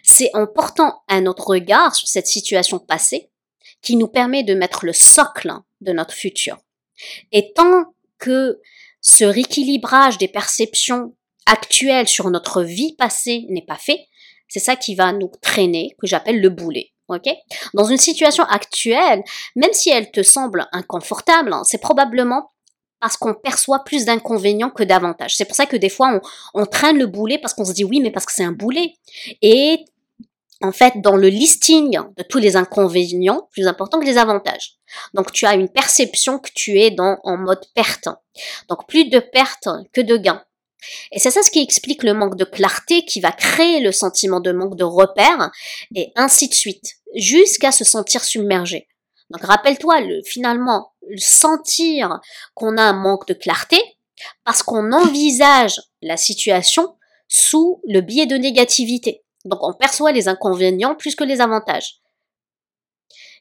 C'est 0.02 0.30
en 0.34 0.46
portant 0.46 1.02
un 1.08 1.26
autre 1.26 1.48
regard 1.48 1.94
sur 1.94 2.08
cette 2.08 2.26
situation 2.26 2.78
passée 2.78 3.30
qui 3.82 3.96
nous 3.96 4.08
permet 4.08 4.42
de 4.42 4.54
mettre 4.54 4.84
le 4.84 4.92
socle 4.92 5.52
de 5.80 5.92
notre 5.92 6.14
futur. 6.14 6.58
Et 7.30 7.52
tant 7.52 7.94
que 8.18 8.60
ce 9.04 9.24
rééquilibrage 9.24 10.18
des 10.18 10.28
perceptions 10.28 11.14
actuelles 11.46 12.08
sur 12.08 12.30
notre 12.30 12.62
vie 12.62 12.96
passée 12.96 13.44
n'est 13.50 13.64
pas 13.64 13.76
fait, 13.76 14.00
c'est 14.48 14.60
ça 14.60 14.76
qui 14.76 14.94
va 14.94 15.12
nous 15.12 15.30
traîner, 15.42 15.94
que 16.00 16.06
j'appelle 16.06 16.40
le 16.40 16.48
boulet. 16.48 16.90
Ok? 17.08 17.28
Dans 17.74 17.84
une 17.84 17.98
situation 17.98 18.44
actuelle, 18.44 19.22
même 19.56 19.74
si 19.74 19.90
elle 19.90 20.10
te 20.10 20.22
semble 20.22 20.66
inconfortable, 20.72 21.52
hein, 21.52 21.62
c'est 21.64 21.80
probablement 21.80 22.50
parce 22.98 23.18
qu'on 23.18 23.34
perçoit 23.34 23.84
plus 23.84 24.06
d'inconvénients 24.06 24.70
que 24.70 24.82
d'avantages. 24.82 25.36
C'est 25.36 25.44
pour 25.44 25.54
ça 25.54 25.66
que 25.66 25.76
des 25.76 25.90
fois, 25.90 26.22
on, 26.54 26.62
on 26.62 26.64
traîne 26.64 26.96
le 26.96 27.06
boulet 27.06 27.36
parce 27.36 27.52
qu'on 27.52 27.66
se 27.66 27.74
dit 27.74 27.84
oui, 27.84 28.00
mais 28.00 28.10
parce 28.10 28.24
que 28.24 28.32
c'est 28.32 28.44
un 28.44 28.52
boulet. 28.52 28.94
Et 29.42 29.84
en 30.62 30.72
fait, 30.72 30.94
dans 30.96 31.16
le 31.16 31.28
listing 31.28 31.98
de 32.16 32.22
tous 32.22 32.38
les 32.38 32.56
inconvénients, 32.56 33.48
plus 33.52 33.66
important 33.66 33.98
que 33.98 34.06
les 34.06 34.18
avantages. 34.18 34.76
Donc, 35.12 35.32
tu 35.32 35.46
as 35.46 35.54
une 35.54 35.68
perception 35.68 36.38
que 36.38 36.50
tu 36.54 36.80
es 36.80 36.90
dans, 36.90 37.18
en 37.24 37.36
mode 37.36 37.64
perte. 37.74 38.08
Donc, 38.68 38.86
plus 38.86 39.04
de 39.06 39.18
perte 39.18 39.68
que 39.92 40.00
de 40.00 40.16
gain. 40.16 40.42
Et 41.12 41.18
c'est 41.18 41.30
ça 41.30 41.42
ce 41.42 41.50
qui 41.50 41.62
explique 41.62 42.02
le 42.02 42.14
manque 42.14 42.36
de 42.36 42.44
clarté 42.44 43.04
qui 43.04 43.20
va 43.20 43.32
créer 43.32 43.80
le 43.80 43.92
sentiment 43.92 44.40
de 44.40 44.52
manque 44.52 44.76
de 44.76 44.84
repère 44.84 45.50
et 45.94 46.12
ainsi 46.14 46.48
de 46.48 46.54
suite, 46.54 46.96
jusqu'à 47.14 47.72
se 47.72 47.84
sentir 47.84 48.22
submergé. 48.22 48.86
Donc 49.30 49.42
rappelle-toi, 49.44 50.00
le, 50.02 50.20
finalement, 50.24 50.92
le 51.08 51.18
sentir 51.18 52.20
qu'on 52.54 52.76
a 52.76 52.82
un 52.82 52.92
manque 52.92 53.26
de 53.26 53.34
clarté 53.34 53.82
parce 54.44 54.62
qu'on 54.62 54.92
envisage 54.92 55.80
la 56.02 56.16
situation 56.16 56.96
sous 57.28 57.80
le 57.88 58.00
biais 58.00 58.26
de 58.26 58.36
négativité. 58.36 59.23
Donc 59.44 59.62
on 59.62 59.72
perçoit 59.72 60.12
les 60.12 60.28
inconvénients 60.28 60.94
plus 60.94 61.14
que 61.14 61.24
les 61.24 61.40
avantages. 61.40 62.00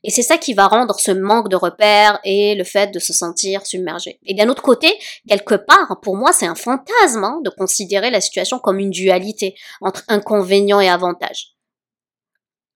Et 0.04 0.12
c'est 0.12 0.22
ça 0.22 0.38
qui 0.38 0.54
va 0.54 0.68
rendre 0.68 1.00
ce 1.00 1.12
manque 1.12 1.48
de 1.48 1.56
repères 1.56 2.20
et 2.26 2.56
le 2.56 2.66
fait 2.66 2.92
de 2.92 3.00
se 3.00 3.14
sentir 3.14 3.66
submergé. 3.66 4.20
Et 4.26 4.34
d'un 4.34 4.50
autre 4.50 4.62
côté, 4.62 5.00
quelque 5.30 5.56
part, 5.56 6.00
pour 6.02 6.18
moi, 6.18 6.34
c'est 6.34 6.46
un 6.46 6.56
fantasme 6.56 7.24
hein, 7.24 7.40
de 7.44 7.50
considérer 7.50 8.12
la 8.12 8.20
situation 8.20 8.60
comme 8.60 8.80
une 8.80 8.92
dualité 8.92 9.56
entre 9.80 10.04
inconvénients 10.10 10.82
et 10.82 10.90
avantages. 10.90 11.54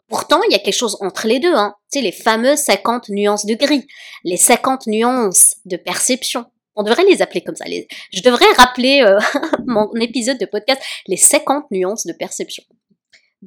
Pourtant, 0.08 0.42
il 0.44 0.54
y 0.54 0.56
a 0.56 0.60
quelque 0.60 0.74
chose 0.74 0.98
entre 1.02 1.28
les 1.28 1.40
deux, 1.40 1.54
hein. 1.54 1.76
Tu 1.92 2.00
sais, 2.00 2.04
les 2.04 2.14
fameuses 2.14 2.60
50 2.60 3.10
nuances 3.10 3.46
de 3.46 3.56
gris, 3.56 3.86
les 4.24 4.38
50 4.38 4.88
nuances 4.88 5.56
de 5.66 5.76
perception. 5.76 6.46
On 6.76 6.84
devrait 6.84 7.04
les 7.04 7.22
appeler 7.22 7.42
comme 7.42 7.56
ça. 7.56 7.66
Je 8.14 8.22
devrais 8.22 8.52
rappeler 8.56 9.02
euh, 9.02 9.20
mon 9.68 9.92
épisode 9.96 10.38
de 10.38 10.46
podcast 10.46 10.82
les 11.08 11.18
50 11.18 11.72
nuances 11.72 12.06
de 12.06 12.14
perception. 12.14 12.64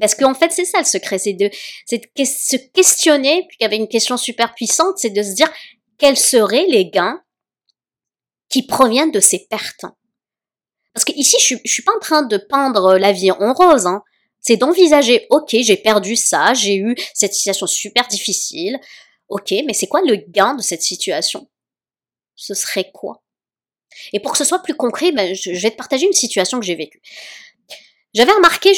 Parce 0.01 0.15
qu'en 0.15 0.35
fait, 0.35 0.51
c'est 0.51 0.65
ça 0.65 0.79
le 0.79 0.85
secret, 0.85 1.19
c'est 1.19 1.35
de, 1.35 1.51
se 1.89 2.57
questionner, 2.73 3.47
puis 3.49 3.59
avait 3.65 3.77
une 3.77 3.89
question 3.89 4.17
super 4.17 4.55
puissante, 4.55 4.99
c'est 4.99 5.11
de 5.11 5.23
se 5.23 5.35
dire 5.35 5.53
quels 5.99 6.17
seraient 6.17 6.67
les 6.69 6.87
gains 6.87 7.23
qui 8.49 8.67
proviennent 8.67 9.13
de 9.13 9.21
ces 9.21 9.47
pertes. 9.51 9.85
Parce 10.95 11.05
que 11.05 11.13
ici, 11.13 11.37
je, 11.41 11.55
je 11.65 11.73
suis 11.73 11.83
pas 11.83 11.95
en 11.95 12.01
train 12.01 12.23
de 12.23 12.37
peindre 12.37 12.99
la 12.99 13.13
vie 13.13 13.31
en 13.31 13.53
rose, 13.53 13.87
hein. 13.87 14.03
C'est 14.41 14.57
d'envisager, 14.57 15.27
ok, 15.29 15.55
j'ai 15.61 15.77
perdu 15.77 16.17
ça, 16.17 16.55
j'ai 16.55 16.77
eu 16.77 16.95
cette 17.13 17.35
situation 17.35 17.67
super 17.67 18.07
difficile. 18.09 18.81
Ok, 19.29 19.55
mais 19.67 19.75
c'est 19.75 19.87
quoi 19.87 20.01
le 20.01 20.17
gain 20.17 20.55
de 20.55 20.63
cette 20.63 20.83
situation? 20.83 21.49
Ce 22.37 22.55
serait 22.55 22.91
quoi? 22.93 23.23
Et 24.13 24.21
pour 24.21 24.33
que 24.33 24.39
ce 24.39 24.45
soit 24.45 24.63
plus 24.63 24.75
concret, 24.75 25.13
ben, 25.13 25.35
je 25.35 25.51
vais 25.51 25.71
te 25.71 25.77
partager 25.77 26.07
une 26.07 26.13
situation 26.13 26.59
que 26.59 26.65
j'ai 26.65 26.75
vécue. 26.75 27.03
J'avais 28.13 28.33
remarqué 28.33 28.73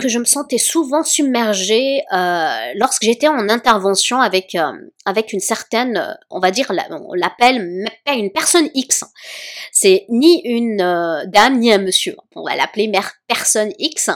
que 0.00 0.08
je 0.08 0.18
me 0.18 0.24
sentais 0.24 0.56
souvent 0.56 1.04
submergée 1.04 2.00
euh, 2.10 2.72
lorsque 2.76 3.02
j'étais 3.02 3.28
en 3.28 3.50
intervention 3.50 4.18
avec 4.18 4.54
euh, 4.54 4.72
avec 5.04 5.34
une 5.34 5.40
certaine, 5.40 5.98
euh, 5.98 6.14
on 6.30 6.40
va 6.40 6.50
dire, 6.50 6.72
on 6.90 7.12
l'appelle 7.12 7.86
une 8.06 8.30
personne 8.30 8.70
X. 8.72 9.04
C'est 9.72 10.06
ni 10.08 10.40
une 10.42 10.78
dame 11.26 11.58
ni 11.58 11.70
un 11.70 11.78
monsieur. 11.78 12.16
On 12.34 12.42
va 12.42 12.56
l'appeler 12.56 12.90
personne 13.26 13.72
X. 13.78 14.08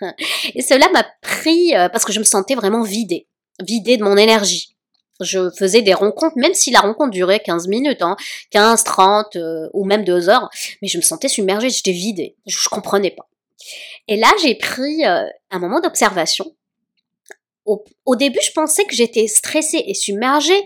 Et 0.54 0.60
cela 0.60 0.90
m'a 0.90 1.06
pris 1.22 1.72
parce 1.90 2.04
que 2.04 2.12
je 2.12 2.18
me 2.18 2.24
sentais 2.24 2.54
vraiment 2.54 2.82
vidée, 2.82 3.28
vidée 3.64 3.96
de 3.96 4.04
mon 4.04 4.18
énergie. 4.18 4.76
Je 5.20 5.50
faisais 5.50 5.80
des 5.80 5.94
rencontres, 5.94 6.36
même 6.36 6.54
si 6.54 6.70
la 6.70 6.80
rencontre 6.80 7.10
durait 7.10 7.40
15 7.40 7.66
minutes, 7.66 8.02
hein, 8.02 8.16
15, 8.50 8.84
30 8.84 9.38
ou 9.72 9.84
même 9.84 10.04
2 10.04 10.28
heures, 10.28 10.50
mais 10.82 10.88
je 10.88 10.98
me 10.98 11.02
sentais 11.02 11.28
submergée, 11.28 11.70
j'étais 11.70 11.92
vidée, 11.92 12.36
je, 12.46 12.56
je 12.56 12.68
comprenais 12.68 13.10
pas. 13.10 13.28
Et 14.06 14.16
là, 14.16 14.28
j'ai 14.42 14.54
pris 14.54 15.04
euh, 15.04 15.24
un 15.50 15.58
moment 15.58 15.80
d'observation. 15.80 16.46
Au, 18.06 18.16
début, 18.16 18.38
je 18.42 18.52
pensais 18.52 18.86
que 18.86 18.94
j'étais 18.94 19.26
stressée 19.26 19.84
et 19.86 19.92
submergée 19.92 20.58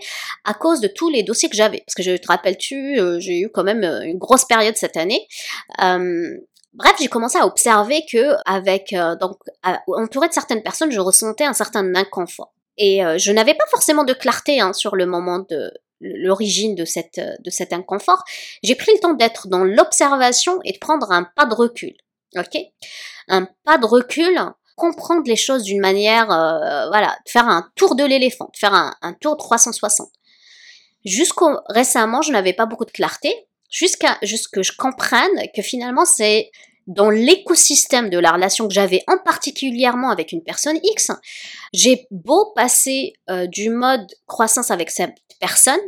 à 0.45 0.53
cause 0.53 0.79
de 0.79 0.87
tous 0.87 1.09
les 1.09 1.21
dossiers 1.21 1.49
que 1.49 1.55
j'avais. 1.55 1.83
Parce 1.85 1.95
que 1.95 2.03
je 2.03 2.15
te 2.15 2.27
rappelle-tu, 2.29 2.97
euh, 2.97 3.19
j'ai 3.19 3.41
eu 3.41 3.49
quand 3.49 3.65
même 3.65 3.83
euh, 3.83 4.03
une 4.03 4.17
grosse 4.17 4.45
période 4.45 4.77
cette 4.77 4.95
année. 4.95 5.27
bref, 5.77 6.95
j'ai 7.01 7.09
commencé 7.09 7.37
à 7.37 7.45
observer 7.45 8.05
que, 8.09 8.35
avec 8.45 8.95
donc 9.19 9.37
entouré 9.87 10.29
de 10.29 10.33
certaines 10.33 10.63
personnes, 10.63 10.91
je 10.91 11.01
ressentais 11.01 11.43
un 11.43 11.51
certain 11.51 11.93
inconfort. 11.93 12.53
Et 12.77 13.01
je 13.17 13.31
n'avais 13.33 13.53
pas 13.53 13.65
forcément 13.69 14.05
de 14.05 14.13
clarté 14.13 14.61
hein, 14.61 14.71
sur 14.71 14.95
le 14.95 15.05
moment 15.05 15.39
de 15.39 15.73
l'origine 15.99 16.73
de 16.73 16.85
cette 16.85 17.19
de 17.19 17.49
cet 17.49 17.73
inconfort. 17.73 18.23
J'ai 18.63 18.75
pris 18.75 18.93
le 18.93 18.99
temps 18.99 19.13
d'être 19.13 19.49
dans 19.49 19.65
l'observation 19.65 20.61
et 20.63 20.71
de 20.71 20.79
prendre 20.79 21.11
un 21.11 21.27
pas 21.35 21.45
de 21.45 21.53
recul. 21.53 21.93
Ok 22.35 22.57
Un 23.27 23.47
pas 23.63 23.77
de 23.77 23.85
recul, 23.85 24.39
comprendre 24.75 25.23
les 25.25 25.35
choses 25.35 25.63
d'une 25.63 25.81
manière, 25.81 26.31
euh, 26.31 26.87
voilà, 26.87 27.17
faire 27.27 27.47
un 27.47 27.69
tour 27.75 27.95
de 27.95 28.03
l'éléphant, 28.03 28.49
faire 28.55 28.73
un, 28.73 28.93
un 29.01 29.13
tour 29.13 29.37
360. 29.37 30.09
Jusqu'au 31.05 31.57
récemment, 31.67 32.21
je 32.21 32.31
n'avais 32.31 32.53
pas 32.53 32.65
beaucoup 32.65 32.85
de 32.85 32.91
clarté, 32.91 33.47
jusqu'à 33.69 34.17
jusqu'à 34.21 34.59
que 34.59 34.63
je 34.63 34.71
comprenne 34.77 35.31
que 35.55 35.61
finalement 35.61 36.05
c'est 36.05 36.51
dans 36.87 37.09
l'écosystème 37.09 38.09
de 38.09 38.19
la 38.19 38.31
relation 38.31 38.67
que 38.67 38.73
j'avais 38.73 39.03
en 39.07 39.17
particulièrement 39.17 40.09
avec 40.09 40.31
une 40.31 40.43
personne 40.43 40.79
X, 40.83 41.11
j'ai 41.73 42.07
beau 42.11 42.51
passer 42.55 43.13
euh, 43.29 43.47
du 43.47 43.69
mode 43.69 44.05
croissance 44.27 44.69
avec 44.69 44.91
cette 44.91 45.15
personne, 45.39 45.79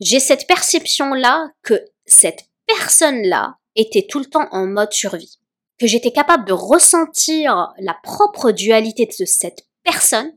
j'ai 0.00 0.20
cette 0.20 0.46
perception 0.46 1.14
là 1.14 1.48
que 1.62 1.84
cette 2.04 2.44
personne 2.66 3.22
là 3.22 3.56
était 3.76 4.06
tout 4.08 4.18
le 4.18 4.26
temps 4.26 4.48
en 4.50 4.66
mode 4.66 4.92
survie, 4.92 5.38
que 5.78 5.86
j'étais 5.86 6.12
capable 6.12 6.44
de 6.46 6.52
ressentir 6.52 7.72
la 7.78 7.96
propre 8.02 8.50
dualité 8.50 9.06
de 9.06 9.24
cette 9.24 9.66
personne, 9.82 10.32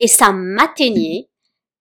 et 0.00 0.08
ça 0.08 0.32
m'atteignait, 0.32 1.28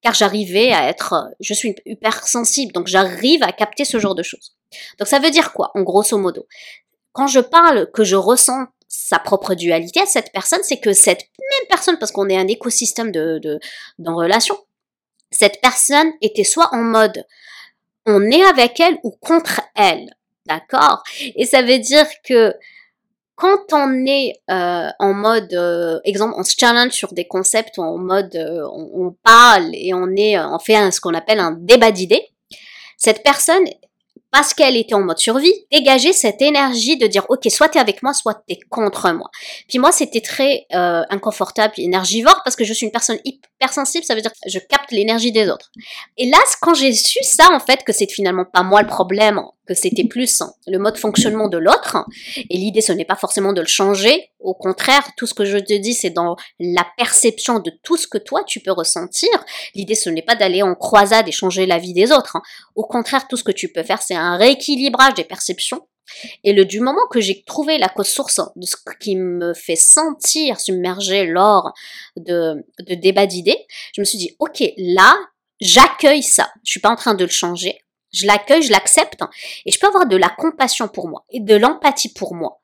car 0.02 0.14
j'arrivais 0.14 0.72
à 0.72 0.88
être, 0.90 1.30
je 1.40 1.54
suis 1.54 1.76
hyper 1.86 2.28
sensible, 2.28 2.72
donc 2.72 2.88
j'arrive 2.88 3.44
à 3.44 3.52
capter 3.52 3.86
ce 3.86 4.00
genre 4.00 4.16
de 4.16 4.24
choses. 4.24 4.56
Donc 5.00 5.08
ça 5.08 5.20
veut 5.20 5.32
dire 5.32 5.54
quoi, 5.54 5.72
en 5.76 5.82
grosso 5.82 6.18
modo? 6.18 6.48
Quand 7.12 7.28
je 7.28 7.40
parle 7.40 7.90
que 7.92 8.04
je 8.04 8.16
ressens 8.16 8.68
sa 8.88 9.20
propre 9.20 9.56
dualité 9.56 10.02
à 10.02 10.06
cette 10.06 10.32
personne, 10.32 10.64
c'est 10.64 10.80
que 10.80 10.94
cette 10.94 11.22
même 11.40 11.68
personne, 11.70 11.98
parce 11.98 12.12
qu'on 12.12 12.30
est 12.30 12.38
un 12.38 12.48
écosystème 12.48 13.12
de, 13.12 13.40
de, 13.40 13.60
dans 14.00 14.16
relation, 14.16 14.58
cette 15.32 15.60
personne 15.62 16.12
était 16.22 16.44
soit 16.44 16.70
en 16.74 16.84
mode 16.84 17.26
on 18.06 18.30
est 18.30 18.44
avec 18.44 18.80
elle 18.80 19.00
ou 19.04 19.12
contre 19.12 19.62
elle. 19.76 20.16
D'accord 20.46 21.04
Et 21.36 21.46
ça 21.46 21.62
veut 21.62 21.80
dire 21.80 22.06
que 22.24 22.54
quand 23.36 23.74
on 23.74 24.06
est 24.06 24.34
euh, 24.50 24.90
en 25.00 25.14
mode, 25.14 25.54
euh, 25.54 26.00
exemple, 26.06 26.36
on 26.38 26.44
se 26.44 26.56
challenge 26.58 26.92
sur 26.92 27.14
des 27.14 27.28
concepts, 27.28 27.78
en 27.80 27.98
mode, 27.98 28.36
euh, 28.36 28.66
on, 28.72 29.14
parle 29.24 29.72
et 29.74 29.94
on 29.94 30.10
est, 30.16 30.40
on 30.40 30.58
fait 30.60 30.92
ce 30.92 31.02
qu'on 31.02 31.14
appelle 31.14 31.40
un 31.40 31.52
débat 31.52 31.92
d'idées. 31.92 32.26
Cette 32.98 33.24
personne 33.24 33.66
parce 34.32 34.54
qu'elle 34.54 34.76
était 34.76 34.96
en 34.96 35.02
mode 35.02 35.18
survie, 35.18 35.54
dégager 35.72 36.12
cette 36.12 36.42
énergie 36.42 36.98
de 36.98 37.08
dire 37.08 37.26
ok, 37.30 37.46
soit 37.50 37.70
t'es 37.70 37.80
avec 37.80 38.04
moi, 38.04 38.14
soit 38.14 38.44
t'es 38.48 38.60
contre 38.70 39.10
moi. 39.14 39.30
Puis 39.70 39.80
moi, 39.80 39.94
c'était 39.94 40.20
très 40.20 40.66
inconfortable, 40.72 41.74
énergivore, 41.78 42.42
parce 42.44 42.58
que 42.58 42.66
je 42.66 42.74
suis 42.74 42.86
une 42.86 42.92
personne 42.92 43.20
hypersensible, 43.24 44.04
ça 44.04 44.14
veut 44.14 44.20
dire 44.20 44.32
que 44.32 44.50
je 44.50 44.60
capte 44.60 44.92
l'énergie 44.92 45.32
des 45.32 45.50
autres. 45.50 45.72
Et 46.18 46.30
là, 46.30 46.38
quand 46.62 46.74
j'ai 46.74 46.92
su 46.92 47.24
ça, 47.24 47.50
en 47.54 47.62
fait, 47.62 47.84
que 47.86 47.94
c'est 47.94 48.12
finalement 48.12 48.44
pas 48.44 48.64
moi 48.64 48.82
le 48.82 48.90
problème, 48.90 49.42
que 49.68 49.74
c'était 49.74 50.04
plus 50.04 50.42
le 50.68 50.78
mode 50.78 50.98
fonctionnement 50.98 51.48
de 51.48 51.58
l'autre, 51.58 51.98
et 52.38 52.58
l'idée 52.58 52.82
ce 52.82 52.92
n'est 52.92 53.06
pas 53.06 53.16
forcément 53.16 53.54
de 53.54 53.62
le 53.62 53.68
changer, 53.68 54.30
au 54.40 54.54
contraire, 54.54 55.08
tout 55.18 55.26
ce 55.26 55.34
que 55.34 55.46
je 55.46 55.58
te 55.58 55.74
dis, 55.74 55.94
c'est 55.94 56.12
dans 56.12 56.36
la 56.60 56.86
perception 56.98 57.60
de 57.60 57.72
tout 57.84 57.98
ce 57.98 58.08
que 58.08 58.18
toi 58.18 58.44
tu 58.46 58.60
peux 58.60 58.72
ressentir. 58.72 59.30
L'idée 59.74 59.96
ce 59.96 60.10
n'est 60.10 60.22
pas 60.22 60.36
d'aller 60.36 60.62
en 60.62 60.76
croisade 60.76 61.28
et 61.28 61.32
changer 61.32 61.66
la 61.66 61.80
vie 61.80 61.94
des 61.94 62.12
autres. 62.12 62.38
Au 62.76 62.86
contraire, 62.86 63.28
tout 63.28 63.38
ce 63.38 63.44
que 63.44 63.52
tu 63.52 63.70
peux 63.70 63.84
faire, 63.84 64.02
c'est 64.02 64.16
un 64.16 64.38
rééquilibrage 64.38 65.16
des 65.16 65.24
perceptions. 65.24 65.88
Et 66.44 66.54
le 66.54 66.66
du 66.66 66.80
moment 66.80 67.08
que 67.10 67.20
j'ai 67.20 67.44
trouvé 67.44 67.78
la 67.78 67.90
cause 67.90 68.08
source 68.08 68.40
de 68.56 68.66
ce 68.66 68.76
qui 69.00 69.16
me 69.16 69.54
fait 69.54 69.76
sentir 69.76 70.60
submergé 70.60 71.26
lors 71.26 71.74
de, 72.16 72.64
de 72.88 72.96
débats 72.96 73.26
d'idées, 73.26 73.66
je 73.94 74.02
me 74.02 74.06
suis 74.06 74.18
dit, 74.18 74.36
ok, 74.40 74.64
là, 74.78 75.16
j'accueille 75.60 76.24
ça. 76.24 76.52
Je 76.64 76.72
suis 76.72 76.80
pas 76.80 76.90
en 76.90 76.96
train 76.96 77.16
de 77.16 77.26
le 77.26 77.32
changer. 77.32 77.80
Je 78.16 78.28
l'accueille, 78.28 78.64
je 78.64 78.72
l'accepte, 78.72 79.22
et 79.66 79.72
je 79.72 79.80
peux 79.80 79.88
avoir 79.88 80.08
de 80.08 80.16
la 80.16 80.30
compassion 80.30 80.88
pour 80.88 81.08
moi 81.08 81.26
et 81.30 81.40
de 81.40 81.56
l'empathie 81.56 82.14
pour 82.14 82.34
moi. 82.34 82.62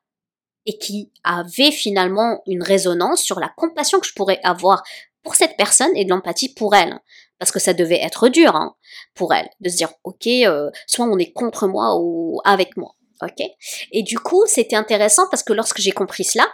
Et 0.65 0.77
qui 0.77 1.11
avait 1.23 1.71
finalement 1.71 2.41
une 2.45 2.61
résonance 2.61 3.21
sur 3.23 3.39
la 3.39 3.49
compassion 3.57 3.99
que 3.99 4.05
je 4.05 4.13
pourrais 4.13 4.39
avoir 4.43 4.83
pour 5.23 5.35
cette 5.35 5.57
personne 5.57 5.95
et 5.95 6.05
de 6.05 6.09
l'empathie 6.09 6.53
pour 6.53 6.75
elle 6.75 6.99
parce 7.39 7.51
que 7.51 7.59
ça 7.59 7.73
devait 7.73 7.99
être 8.01 8.29
dur 8.29 8.55
hein, 8.55 8.75
pour 9.15 9.33
elle 9.33 9.49
de 9.61 9.69
se 9.69 9.77
dire 9.77 9.91
ok 10.03 10.27
euh, 10.27 10.69
soit 10.85 11.05
on 11.05 11.17
est 11.17 11.31
contre 11.31 11.67
moi 11.67 11.95
ou 11.99 12.39
avec 12.45 12.77
moi 12.77 12.95
ok 13.21 13.43
et 13.91 14.03
du 14.03 14.19
coup 14.19 14.43
c'était 14.45 14.75
intéressant 14.75 15.23
parce 15.29 15.43
que 15.43 15.53
lorsque 15.53 15.79
j'ai 15.79 15.91
compris 15.91 16.23
cela 16.23 16.47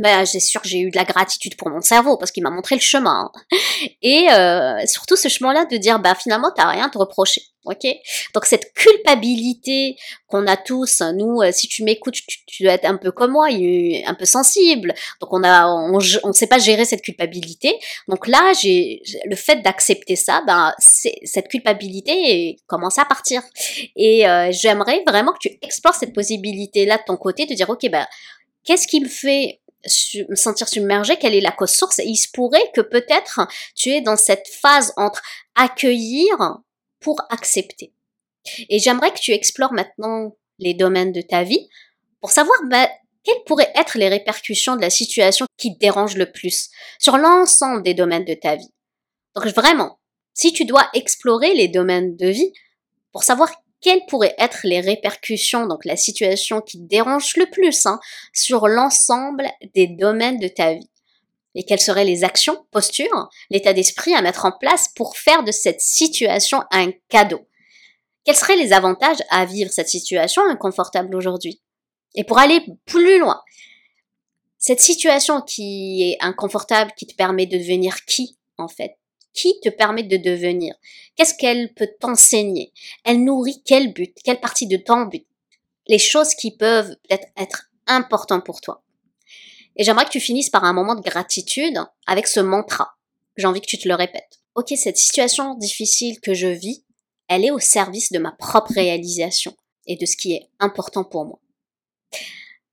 ben, 0.00 0.24
j'ai 0.24 0.40
sûr 0.40 0.62
que 0.62 0.68
j'ai 0.68 0.80
eu 0.80 0.90
de 0.90 0.96
la 0.96 1.04
gratitude 1.04 1.56
pour 1.56 1.70
mon 1.70 1.80
cerveau 1.80 2.16
parce 2.16 2.30
qu'il 2.30 2.42
m'a 2.42 2.50
montré 2.50 2.74
le 2.74 2.80
chemin. 2.80 3.30
Hein. 3.34 3.56
Et 4.02 4.30
euh, 4.30 4.84
surtout 4.86 5.16
ce 5.16 5.28
chemin-là 5.28 5.64
de 5.66 5.76
dire, 5.76 5.98
bah 5.98 6.14
finalement, 6.14 6.50
t'as 6.54 6.68
rien 6.68 6.86
à 6.86 6.90
te 6.90 6.98
reprocher. 6.98 7.42
Ok? 7.64 7.86
Donc 8.32 8.46
cette 8.46 8.72
culpabilité 8.72 9.96
qu'on 10.26 10.46
a 10.46 10.56
tous, 10.56 11.02
nous, 11.14 11.42
euh, 11.42 11.50
si 11.52 11.68
tu 11.68 11.84
m'écoutes, 11.84 12.14
tu, 12.46 12.62
dois 12.62 12.72
être 12.72 12.86
un 12.86 12.96
peu 12.96 13.10
comme 13.12 13.32
moi, 13.32 13.48
un 13.48 14.14
peu 14.14 14.24
sensible. 14.24 14.94
Donc 15.20 15.32
on 15.32 15.42
a, 15.42 15.66
on, 15.66 15.98
on 16.22 16.32
sait 16.32 16.46
pas 16.46 16.58
gérer 16.58 16.86
cette 16.86 17.02
culpabilité. 17.02 17.78
Donc 18.08 18.26
là, 18.26 18.52
j'ai 18.60 19.02
le 19.26 19.36
fait 19.36 19.56
d'accepter 19.56 20.16
ça, 20.16 20.42
ben 20.46 20.72
cette 20.78 21.48
culpabilité 21.48 22.56
commence 22.66 22.98
à 22.98 23.04
partir. 23.04 23.42
Et 23.96 24.26
euh, 24.26 24.50
j'aimerais 24.50 25.02
vraiment 25.06 25.32
que 25.32 25.48
tu 25.48 25.58
explores 25.60 25.94
cette 25.94 26.14
possibilité-là 26.14 26.96
de 26.96 27.02
ton 27.06 27.16
côté, 27.16 27.44
de 27.44 27.54
dire, 27.54 27.68
ok, 27.68 27.86
ben 27.90 28.06
qu'est-ce 28.64 28.86
qui 28.86 29.00
me 29.00 29.08
fait 29.08 29.60
me 30.28 30.34
sentir 30.34 30.68
submergé, 30.68 31.16
quelle 31.16 31.34
est 31.34 31.40
la 31.40 31.52
cause 31.52 31.70
source? 31.70 31.98
Et 31.98 32.06
il 32.06 32.16
se 32.16 32.28
pourrait 32.32 32.70
que 32.74 32.80
peut-être 32.80 33.40
tu 33.74 33.90
es 33.90 34.00
dans 34.00 34.16
cette 34.16 34.48
phase 34.48 34.92
entre 34.96 35.22
accueillir 35.54 36.58
pour 37.00 37.20
accepter. 37.30 37.92
Et 38.68 38.78
j'aimerais 38.78 39.12
que 39.12 39.20
tu 39.20 39.32
explores 39.32 39.72
maintenant 39.72 40.36
les 40.58 40.74
domaines 40.74 41.12
de 41.12 41.20
ta 41.20 41.42
vie 41.42 41.68
pour 42.20 42.30
savoir 42.30 42.58
bah, 42.64 42.88
quelles 43.24 43.44
pourraient 43.46 43.72
être 43.74 43.98
les 43.98 44.08
répercussions 44.08 44.76
de 44.76 44.80
la 44.80 44.90
situation 44.90 45.46
qui 45.56 45.74
te 45.74 45.78
dérange 45.78 46.16
le 46.16 46.30
plus 46.30 46.70
sur 46.98 47.18
l'ensemble 47.18 47.82
des 47.82 47.94
domaines 47.94 48.24
de 48.24 48.34
ta 48.34 48.56
vie. 48.56 48.72
Donc 49.34 49.46
vraiment, 49.48 49.98
si 50.34 50.52
tu 50.52 50.64
dois 50.64 50.88
explorer 50.94 51.54
les 51.54 51.68
domaines 51.68 52.16
de 52.16 52.28
vie 52.28 52.52
pour 53.12 53.22
savoir 53.22 53.50
quelles 53.80 54.04
pourraient 54.08 54.34
être 54.38 54.60
les 54.64 54.80
répercussions, 54.80 55.66
donc 55.66 55.84
la 55.84 55.96
situation 55.96 56.60
qui 56.60 56.78
te 56.78 56.84
dérange 56.84 57.36
le 57.36 57.46
plus, 57.46 57.86
hein, 57.86 58.00
sur 58.32 58.66
l'ensemble 58.68 59.48
des 59.74 59.86
domaines 59.86 60.38
de 60.38 60.48
ta 60.48 60.74
vie? 60.74 60.90
Et 61.54 61.64
quelles 61.64 61.80
seraient 61.80 62.04
les 62.04 62.24
actions, 62.24 62.66
postures, 62.70 63.28
l'état 63.50 63.72
d'esprit 63.72 64.14
à 64.14 64.22
mettre 64.22 64.44
en 64.44 64.52
place 64.52 64.88
pour 64.94 65.16
faire 65.16 65.42
de 65.42 65.52
cette 65.52 65.80
situation 65.80 66.62
un 66.70 66.92
cadeau? 67.08 67.40
Quels 68.24 68.36
seraient 68.36 68.56
les 68.56 68.72
avantages 68.72 69.22
à 69.30 69.44
vivre 69.44 69.72
cette 69.72 69.88
situation 69.88 70.42
inconfortable 70.42 71.14
aujourd'hui? 71.16 71.60
Et 72.14 72.24
pour 72.24 72.38
aller 72.38 72.60
plus 72.84 73.18
loin, 73.18 73.40
cette 74.58 74.80
situation 74.80 75.40
qui 75.40 76.02
est 76.02 76.16
inconfortable, 76.20 76.92
qui 76.96 77.06
te 77.06 77.14
permet 77.14 77.46
de 77.46 77.56
devenir 77.56 78.04
qui 78.04 78.36
en 78.58 78.68
fait? 78.68 78.96
Qui 79.38 79.60
te 79.60 79.68
permet 79.68 80.02
de 80.02 80.16
devenir? 80.16 80.74
Qu'est-ce 81.14 81.34
qu'elle 81.34 81.72
peut 81.74 81.90
t'enseigner? 82.00 82.72
Elle 83.04 83.22
nourrit 83.22 83.62
quel 83.64 83.92
but? 83.92 84.16
Quelle 84.24 84.40
partie 84.40 84.66
de 84.66 84.76
ton 84.76 85.04
but? 85.04 85.26
Les 85.86 85.98
choses 85.98 86.34
qui 86.34 86.56
peuvent 86.56 86.96
peut-être 87.08 87.28
être 87.36 87.70
importantes 87.86 88.44
pour 88.44 88.60
toi. 88.60 88.82
Et 89.76 89.84
j'aimerais 89.84 90.06
que 90.06 90.10
tu 90.10 90.20
finisses 90.20 90.50
par 90.50 90.64
un 90.64 90.72
moment 90.72 90.96
de 90.96 91.02
gratitude 91.02 91.78
avec 92.06 92.26
ce 92.26 92.40
mantra. 92.40 92.96
J'ai 93.36 93.46
envie 93.46 93.60
que 93.60 93.66
tu 93.66 93.78
te 93.78 93.86
le 93.86 93.94
répètes. 93.94 94.40
Ok, 94.56 94.72
cette 94.76 94.96
situation 94.96 95.54
difficile 95.54 96.20
que 96.20 96.34
je 96.34 96.48
vis, 96.48 96.84
elle 97.28 97.44
est 97.44 97.52
au 97.52 97.60
service 97.60 98.10
de 98.10 98.18
ma 98.18 98.32
propre 98.32 98.72
réalisation 98.72 99.54
et 99.86 99.94
de 99.94 100.04
ce 100.04 100.16
qui 100.16 100.32
est 100.32 100.48
important 100.58 101.04
pour 101.04 101.24
moi. 101.24 101.38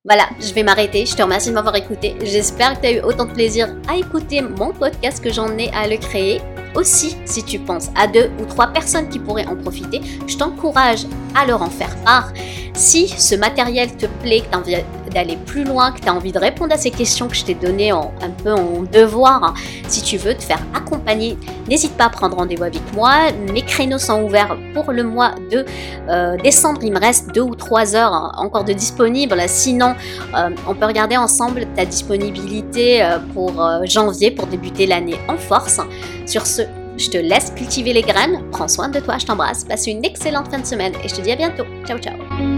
Voilà, 0.07 0.29
je 0.39 0.53
vais 0.53 0.61
m'arrêter. 0.61 1.03
Je 1.07 1.15
te 1.15 1.23
remercie 1.23 1.49
de 1.49 1.55
m'avoir 1.55 1.75
écouté. 1.75 2.15
J'espère 2.23 2.75
que 2.75 2.81
tu 2.81 2.87
as 2.87 2.91
eu 2.91 2.99
autant 3.01 3.25
de 3.25 3.33
plaisir 3.33 3.75
à 3.87 3.97
écouter 3.97 4.39
mon 4.39 4.71
podcast 4.71 5.23
que 5.23 5.33
j'en 5.33 5.57
ai 5.57 5.71
à 5.71 5.87
le 5.87 5.97
créer. 5.97 6.41
Aussi, 6.75 7.17
si 7.25 7.43
tu 7.43 7.57
penses 7.57 7.89
à 7.95 8.05
deux 8.05 8.29
ou 8.39 8.45
trois 8.45 8.67
personnes 8.67 9.09
qui 9.09 9.17
pourraient 9.17 9.47
en 9.47 9.55
profiter, 9.55 10.01
je 10.27 10.37
t'encourage 10.37 11.07
à 11.33 11.47
leur 11.47 11.63
en 11.63 11.71
faire 11.71 11.95
part. 12.03 12.31
Si 12.75 13.07
ce 13.07 13.33
matériel 13.33 13.95
te 13.97 14.05
plaît, 14.21 14.41
que 14.41 14.69
tu 14.69 15.04
d'aller 15.15 15.37
plus 15.37 15.63
loin, 15.63 15.91
que 15.93 16.01
tu 16.01 16.09
as 16.09 16.13
envie 16.13 16.33
de 16.33 16.37
répondre 16.37 16.73
à 16.73 16.77
ces 16.77 16.91
questions 16.91 17.27
que 17.27 17.35
je 17.35 17.45
t'ai 17.45 17.55
données 17.55 17.93
en, 17.93 18.11
un 18.21 18.29
peu 18.29 18.51
en 18.51 18.83
devoir, 18.83 19.43
hein, 19.43 19.53
si 19.87 20.03
tu 20.03 20.17
veux 20.17 20.35
te 20.35 20.43
faire 20.43 20.59
accompagner, 20.75 21.37
n'hésite 21.67 21.93
pas 21.97 22.05
à 22.05 22.09
prendre 22.09 22.35
rendez-vous 22.35 22.65
avec 22.65 22.81
moi. 22.93 23.31
Mes 23.53 23.61
créneaux 23.61 23.97
sont 23.97 24.21
ouverts 24.23 24.57
pour 24.73 24.91
le 24.91 25.03
mois 25.03 25.31
de 25.51 25.65
euh, 26.09 26.37
décembre. 26.37 26.81
Il 26.83 26.91
me 26.91 26.99
reste 26.99 27.33
deux 27.33 27.41
ou 27.41 27.55
trois 27.55 27.95
heures 27.95 28.13
hein, 28.13 28.33
encore 28.37 28.65
de 28.65 28.73
disponibles. 28.73 29.41
Sinon, 29.47 29.95
euh, 30.35 30.49
on 30.67 30.75
peut 30.75 30.85
regarder 30.85 31.15
ensemble 31.17 31.65
ta 31.75 31.85
disponibilité 31.85 33.01
euh, 33.01 33.17
pour 33.33 33.53
janvier 33.85 34.31
pour 34.31 34.47
débuter 34.47 34.85
l'année 34.85 35.15
en 35.29 35.37
force. 35.37 35.79
Sur 36.25 36.45
ce, 36.45 36.63
je 36.97 37.09
te 37.09 37.17
laisse 37.17 37.51
cultiver 37.55 37.93
les 37.93 38.01
graines. 38.01 38.43
Prends 38.51 38.67
soin 38.67 38.89
de 38.89 38.99
toi, 38.99 39.17
je 39.17 39.25
t'embrasse. 39.25 39.63
Passe 39.63 39.87
une 39.87 40.03
excellente 40.03 40.49
fin 40.49 40.59
de 40.59 40.65
semaine 40.65 40.93
et 41.03 41.07
je 41.07 41.15
te 41.15 41.21
dis 41.21 41.31
à 41.31 41.35
bientôt. 41.37 41.63
Ciao, 41.87 41.97
ciao. 41.99 42.54